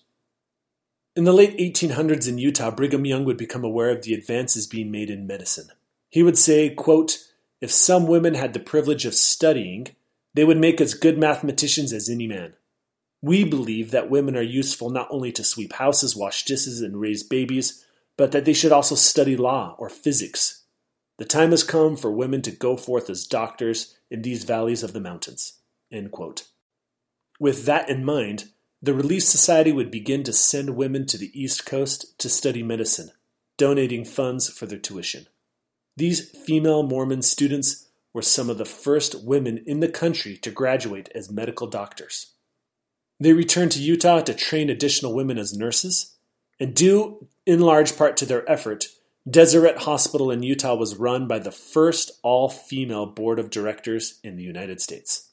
In 1.15 1.23
the 1.23 1.33
late 1.33 1.57
1800s 1.57 2.29
in 2.29 2.37
Utah, 2.37 2.73
Brigham 2.73 3.07
Young 3.07 3.25
would 3.25 3.37
become 3.37 3.63
aware 3.63 3.91
of 3.91 4.03
the 4.03 4.13
advances 4.13 4.67
being 4.67 4.91
made 4.91 5.09
in 5.09 5.25
medicine. 5.25 5.69
He 6.11 6.25
would 6.25 6.37
say, 6.37 6.69
quote, 6.69 7.19
If 7.61 7.71
some 7.71 8.09
women 8.09 8.35
had 8.35 8.55
the 8.55 8.59
privilege 8.59 9.05
of 9.07 9.15
studying, 9.15 9.95
they 10.35 10.43
would 10.43 10.59
make 10.59 10.81
as 10.81 10.95
good 10.95 11.17
mathematicians 11.17 11.93
as 11.93 12.09
any 12.09 12.27
man. 12.27 12.55
We 13.23 13.45
believe 13.45 13.91
that 13.91 14.11
women 14.11 14.37
are 14.37 14.43
useful 14.43 14.91
not 14.91 15.09
only 15.11 15.33
to 15.33 15.45
sweep 15.45 15.73
houses, 15.75 16.15
wash 16.15 16.45
dishes, 16.45 16.81
and 16.81 17.01
raise 17.01 17.23
babies, 17.23 17.85
but 18.17 18.33
that 18.33 18.45
they 18.45 18.53
should 18.53 18.73
also 18.73 18.95
study 18.95 19.37
law 19.37 19.75
or 19.79 19.89
physics. 19.89 20.65
The 21.19 21.25
time 21.25 21.51
has 21.51 21.65
come 21.65 21.97
for 21.97 22.11
women 22.11 22.43
to 22.43 22.51
go 22.51 22.77
forth 22.77 23.09
as 23.09 23.27
doctors 23.27 23.97
in 24.11 24.23
these 24.23 24.45
valleys 24.45 24.83
of 24.83 24.93
the 24.93 25.01
mountains. 25.01 25.55
With 27.41 27.65
that 27.65 27.89
in 27.89 28.05
mind, 28.05 28.51
the 28.83 28.95
Relief 28.95 29.23
Society 29.23 29.73
would 29.73 29.91
begin 29.91 30.23
to 30.25 30.33
send 30.33 30.77
women 30.77 31.07
to 31.07 31.19
the 31.19 31.31
East 31.39 31.65
Coast 31.65 32.19
to 32.19 32.29
study 32.29 32.63
medicine, 32.63 33.11
donating 33.57 34.05
funds 34.05 34.51
for 34.51 34.67
their 34.67 34.79
tuition. 34.79 35.27
These 35.97 36.31
female 36.31 36.83
Mormon 36.83 37.23
students 37.23 37.89
were 38.13 38.23
some 38.23 38.51
of 38.51 38.59
the 38.59 38.67
first 38.67 39.25
women 39.25 39.63
in 39.67 39.81
the 39.81 39.89
country 39.89 40.37
to 40.39 40.51
graduate 40.51 41.09
as 41.15 41.31
medical 41.31 41.67
doctors. 41.67 42.35
They 43.19 43.33
returned 43.33 43.73
to 43.73 43.81
Utah 43.81 44.21
to 44.21 44.35
train 44.35 44.69
additional 44.69 45.15
women 45.15 45.39
as 45.39 45.57
nurses, 45.57 46.17
and 46.61 46.75
due 46.75 47.29
in 47.47 47.61
large 47.61 47.97
part 47.97 48.17
to 48.19 48.27
their 48.27 48.49
effort, 48.51 48.87
Deseret 49.29 49.79
Hospital 49.79 50.31
in 50.31 50.43
Utah 50.43 50.77
was 50.77 50.97
run 50.97 51.27
by 51.27 51.39
the 51.39 51.51
first 51.51 52.13
all 52.23 52.49
female 52.49 53.07
board 53.07 53.39
of 53.39 53.51
directors 53.51 54.21
in 54.23 54.37
the 54.37 54.45
United 54.45 54.81
States. 54.81 55.31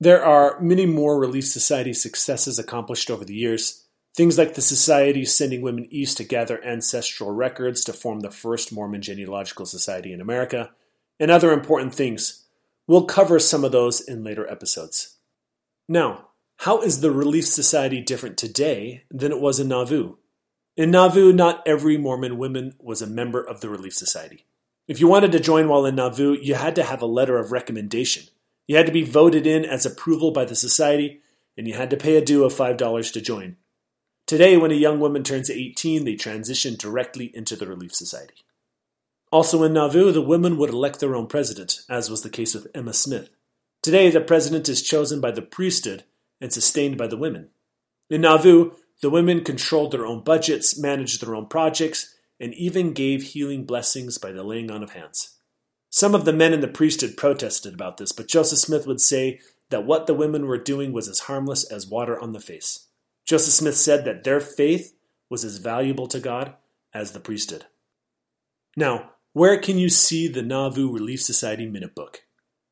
There 0.00 0.24
are 0.24 0.60
many 0.60 0.84
more 0.84 1.18
Relief 1.18 1.46
Society 1.46 1.92
successes 1.92 2.58
accomplished 2.58 3.10
over 3.10 3.24
the 3.24 3.34
years. 3.34 3.86
Things 4.14 4.36
like 4.36 4.54
the 4.54 4.62
Society 4.62 5.24
sending 5.24 5.62
women 5.62 5.86
east 5.90 6.18
to 6.18 6.24
gather 6.24 6.62
ancestral 6.64 7.30
records 7.30 7.82
to 7.84 7.92
form 7.92 8.20
the 8.20 8.30
first 8.30 8.72
Mormon 8.72 9.00
genealogical 9.00 9.64
society 9.64 10.12
in 10.12 10.20
America, 10.20 10.70
and 11.18 11.30
other 11.30 11.52
important 11.52 11.94
things. 11.94 12.44
We'll 12.86 13.04
cover 13.04 13.38
some 13.38 13.64
of 13.64 13.72
those 13.72 14.00
in 14.00 14.22
later 14.24 14.48
episodes. 14.48 15.16
Now, 15.88 16.27
how 16.62 16.80
is 16.80 17.00
the 17.00 17.12
Relief 17.12 17.46
Society 17.46 18.00
different 18.00 18.36
today 18.36 19.04
than 19.12 19.30
it 19.30 19.40
was 19.40 19.60
in 19.60 19.68
Nauvoo? 19.68 20.16
In 20.76 20.90
Nauvoo, 20.90 21.32
not 21.32 21.62
every 21.64 21.96
Mormon 21.96 22.36
woman 22.36 22.74
was 22.80 23.00
a 23.00 23.06
member 23.06 23.40
of 23.40 23.60
the 23.60 23.68
Relief 23.68 23.94
Society. 23.94 24.44
If 24.88 24.98
you 24.98 25.06
wanted 25.06 25.30
to 25.32 25.40
join 25.40 25.68
while 25.68 25.86
in 25.86 25.94
Nauvoo, 25.94 26.36
you 26.42 26.56
had 26.56 26.74
to 26.74 26.82
have 26.82 27.00
a 27.00 27.06
letter 27.06 27.38
of 27.38 27.52
recommendation. 27.52 28.24
You 28.66 28.76
had 28.76 28.86
to 28.86 28.92
be 28.92 29.04
voted 29.04 29.46
in 29.46 29.64
as 29.64 29.86
approval 29.86 30.32
by 30.32 30.44
the 30.44 30.56
society, 30.56 31.20
and 31.56 31.68
you 31.68 31.74
had 31.74 31.90
to 31.90 31.96
pay 31.96 32.16
a 32.16 32.24
due 32.24 32.44
of 32.44 32.52
$5 32.52 33.12
to 33.12 33.20
join. 33.20 33.56
Today, 34.26 34.56
when 34.56 34.72
a 34.72 34.74
young 34.74 34.98
woman 34.98 35.22
turns 35.22 35.50
18, 35.50 36.04
they 36.04 36.16
transition 36.16 36.74
directly 36.74 37.30
into 37.36 37.54
the 37.54 37.68
Relief 37.68 37.94
Society. 37.94 38.44
Also 39.30 39.62
in 39.62 39.74
Nauvoo, 39.74 40.10
the 40.10 40.20
women 40.20 40.56
would 40.56 40.70
elect 40.70 40.98
their 40.98 41.14
own 41.14 41.28
president, 41.28 41.82
as 41.88 42.10
was 42.10 42.22
the 42.22 42.30
case 42.30 42.52
with 42.52 42.66
Emma 42.74 42.92
Smith. 42.92 43.30
Today, 43.80 44.10
the 44.10 44.20
president 44.20 44.68
is 44.68 44.82
chosen 44.82 45.20
by 45.20 45.30
the 45.30 45.40
priesthood 45.40 46.02
and 46.40 46.52
sustained 46.52 46.96
by 46.96 47.06
the 47.06 47.16
women. 47.16 47.50
In 48.10 48.22
Nauvoo, 48.22 48.72
the 49.00 49.10
women 49.10 49.44
controlled 49.44 49.92
their 49.92 50.06
own 50.06 50.22
budgets, 50.22 50.78
managed 50.78 51.20
their 51.20 51.34
own 51.34 51.46
projects, 51.46 52.14
and 52.40 52.54
even 52.54 52.92
gave 52.92 53.22
healing 53.22 53.64
blessings 53.64 54.18
by 54.18 54.32
the 54.32 54.42
laying 54.42 54.70
on 54.70 54.82
of 54.82 54.90
hands. 54.90 55.36
Some 55.90 56.14
of 56.14 56.24
the 56.24 56.32
men 56.32 56.52
in 56.52 56.60
the 56.60 56.68
priesthood 56.68 57.16
protested 57.16 57.74
about 57.74 57.96
this, 57.96 58.12
but 58.12 58.28
Joseph 58.28 58.58
Smith 58.58 58.86
would 58.86 59.00
say 59.00 59.40
that 59.70 59.86
what 59.86 60.06
the 60.06 60.14
women 60.14 60.46
were 60.46 60.58
doing 60.58 60.92
was 60.92 61.08
as 61.08 61.20
harmless 61.20 61.64
as 61.64 61.86
water 61.86 62.18
on 62.20 62.32
the 62.32 62.40
face. 62.40 62.88
Joseph 63.24 63.54
Smith 63.54 63.76
said 63.76 64.04
that 64.04 64.24
their 64.24 64.40
faith 64.40 64.94
was 65.28 65.44
as 65.44 65.58
valuable 65.58 66.06
to 66.08 66.20
God 66.20 66.54
as 66.94 67.12
the 67.12 67.20
priesthood. 67.20 67.66
Now, 68.76 69.10
where 69.32 69.58
can 69.58 69.78
you 69.78 69.88
see 69.88 70.28
the 70.28 70.42
Nauvoo 70.42 70.92
Relief 70.92 71.22
Society 71.22 71.66
Minute 71.66 71.94
Book? 71.94 72.22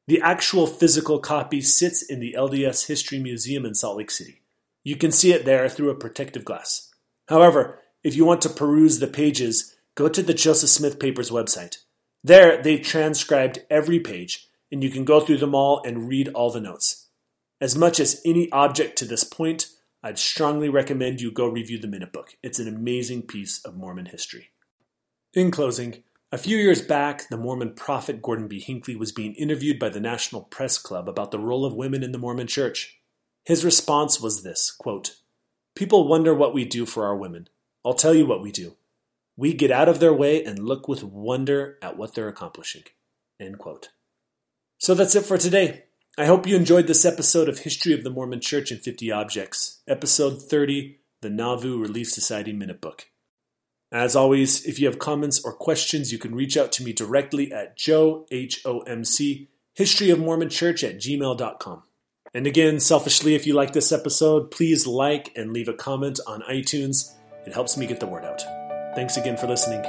The 0.08 0.20
actual 0.20 0.68
physical 0.68 1.18
copy 1.18 1.60
sits 1.60 2.02
in 2.02 2.20
the 2.20 2.36
LDS 2.38 2.86
History 2.86 3.18
Museum 3.18 3.66
in 3.66 3.74
Salt 3.74 3.96
Lake 3.96 4.10
City. 4.12 4.42
You 4.84 4.94
can 4.94 5.10
see 5.10 5.32
it 5.32 5.44
there 5.44 5.68
through 5.68 5.90
a 5.90 5.96
protective 5.96 6.44
glass. 6.44 6.92
However, 7.28 7.80
if 8.04 8.14
you 8.14 8.24
want 8.24 8.40
to 8.42 8.48
peruse 8.48 9.00
the 9.00 9.08
pages, 9.08 9.74
go 9.96 10.08
to 10.08 10.22
the 10.22 10.34
Joseph 10.34 10.70
Smith 10.70 11.00
Papers 11.00 11.30
website. 11.30 11.78
There, 12.22 12.62
they've 12.62 12.80
transcribed 12.80 13.64
every 13.68 13.98
page, 13.98 14.48
and 14.70 14.82
you 14.82 14.90
can 14.90 15.04
go 15.04 15.18
through 15.18 15.38
them 15.38 15.56
all 15.56 15.82
and 15.84 16.08
read 16.08 16.28
all 16.28 16.52
the 16.52 16.60
notes. 16.60 17.08
As 17.60 17.74
much 17.74 17.98
as 17.98 18.22
any 18.24 18.50
object 18.52 18.96
to 18.98 19.06
this 19.06 19.24
point, 19.24 19.68
I'd 20.04 20.20
strongly 20.20 20.68
recommend 20.68 21.20
you 21.20 21.32
go 21.32 21.48
review 21.48 21.78
the 21.78 21.88
Minute 21.88 22.12
Book. 22.12 22.36
It's 22.44 22.60
an 22.60 22.68
amazing 22.68 23.22
piece 23.22 23.60
of 23.64 23.76
Mormon 23.76 24.06
history. 24.06 24.50
In 25.34 25.50
closing, 25.50 26.04
a 26.32 26.38
few 26.38 26.56
years 26.56 26.82
back, 26.82 27.28
the 27.28 27.36
Mormon 27.36 27.74
prophet 27.74 28.20
Gordon 28.20 28.48
B. 28.48 28.58
Hinckley 28.58 28.96
was 28.96 29.12
being 29.12 29.34
interviewed 29.34 29.78
by 29.78 29.88
the 29.88 30.00
National 30.00 30.42
Press 30.42 30.76
Club 30.76 31.08
about 31.08 31.30
the 31.30 31.38
role 31.38 31.64
of 31.64 31.74
women 31.74 32.02
in 32.02 32.12
the 32.12 32.18
Mormon 32.18 32.48
Church. 32.48 32.98
His 33.44 33.64
response 33.64 34.20
was 34.20 34.42
this 34.42 34.72
quote, 34.72 35.16
People 35.76 36.08
wonder 36.08 36.34
what 36.34 36.54
we 36.54 36.64
do 36.64 36.84
for 36.84 37.06
our 37.06 37.16
women. 37.16 37.48
I'll 37.84 37.94
tell 37.94 38.14
you 38.14 38.26
what 38.26 38.42
we 38.42 38.50
do. 38.50 38.76
We 39.36 39.52
get 39.52 39.70
out 39.70 39.88
of 39.88 40.00
their 40.00 40.12
way 40.12 40.42
and 40.42 40.58
look 40.58 40.88
with 40.88 41.04
wonder 41.04 41.78
at 41.80 41.96
what 41.96 42.14
they're 42.14 42.28
accomplishing. 42.28 42.84
End 43.38 43.58
quote. 43.58 43.90
So 44.78 44.94
that's 44.94 45.14
it 45.14 45.24
for 45.24 45.38
today. 45.38 45.84
I 46.18 46.24
hope 46.24 46.46
you 46.46 46.56
enjoyed 46.56 46.86
this 46.86 47.04
episode 47.04 47.48
of 47.48 47.60
History 47.60 47.92
of 47.92 48.02
the 48.02 48.10
Mormon 48.10 48.40
Church 48.40 48.72
in 48.72 48.78
50 48.78 49.12
Objects, 49.12 49.82
episode 49.86 50.42
30, 50.42 50.98
the 51.20 51.30
Nauvoo 51.30 51.78
Relief 51.78 52.10
Society 52.10 52.52
Minute 52.52 52.80
Book. 52.80 53.06
As 53.96 54.14
always, 54.14 54.62
if 54.66 54.78
you 54.78 54.88
have 54.88 54.98
comments 54.98 55.40
or 55.42 55.54
questions, 55.54 56.12
you 56.12 56.18
can 56.18 56.34
reach 56.34 56.58
out 56.58 56.70
to 56.72 56.84
me 56.84 56.92
directly 56.92 57.50
at 57.50 57.78
joe, 57.78 58.26
H-O-M-C, 58.30 59.48
History 59.72 60.10
of 60.10 60.18
Mormon 60.18 60.50
Church 60.50 60.84
at 60.84 60.98
gmail.com. 60.98 61.82
And 62.34 62.46
again, 62.46 62.78
selfishly, 62.78 63.34
if 63.34 63.46
you 63.46 63.54
like 63.54 63.72
this 63.72 63.92
episode, 63.92 64.50
please 64.50 64.86
like 64.86 65.32
and 65.34 65.54
leave 65.54 65.68
a 65.68 65.72
comment 65.72 66.20
on 66.26 66.42
iTunes. 66.42 67.14
It 67.46 67.54
helps 67.54 67.78
me 67.78 67.86
get 67.86 67.98
the 67.98 68.06
word 68.06 68.26
out. 68.26 68.42
Thanks 68.94 69.16
again 69.16 69.38
for 69.38 69.46
listening. 69.46 69.80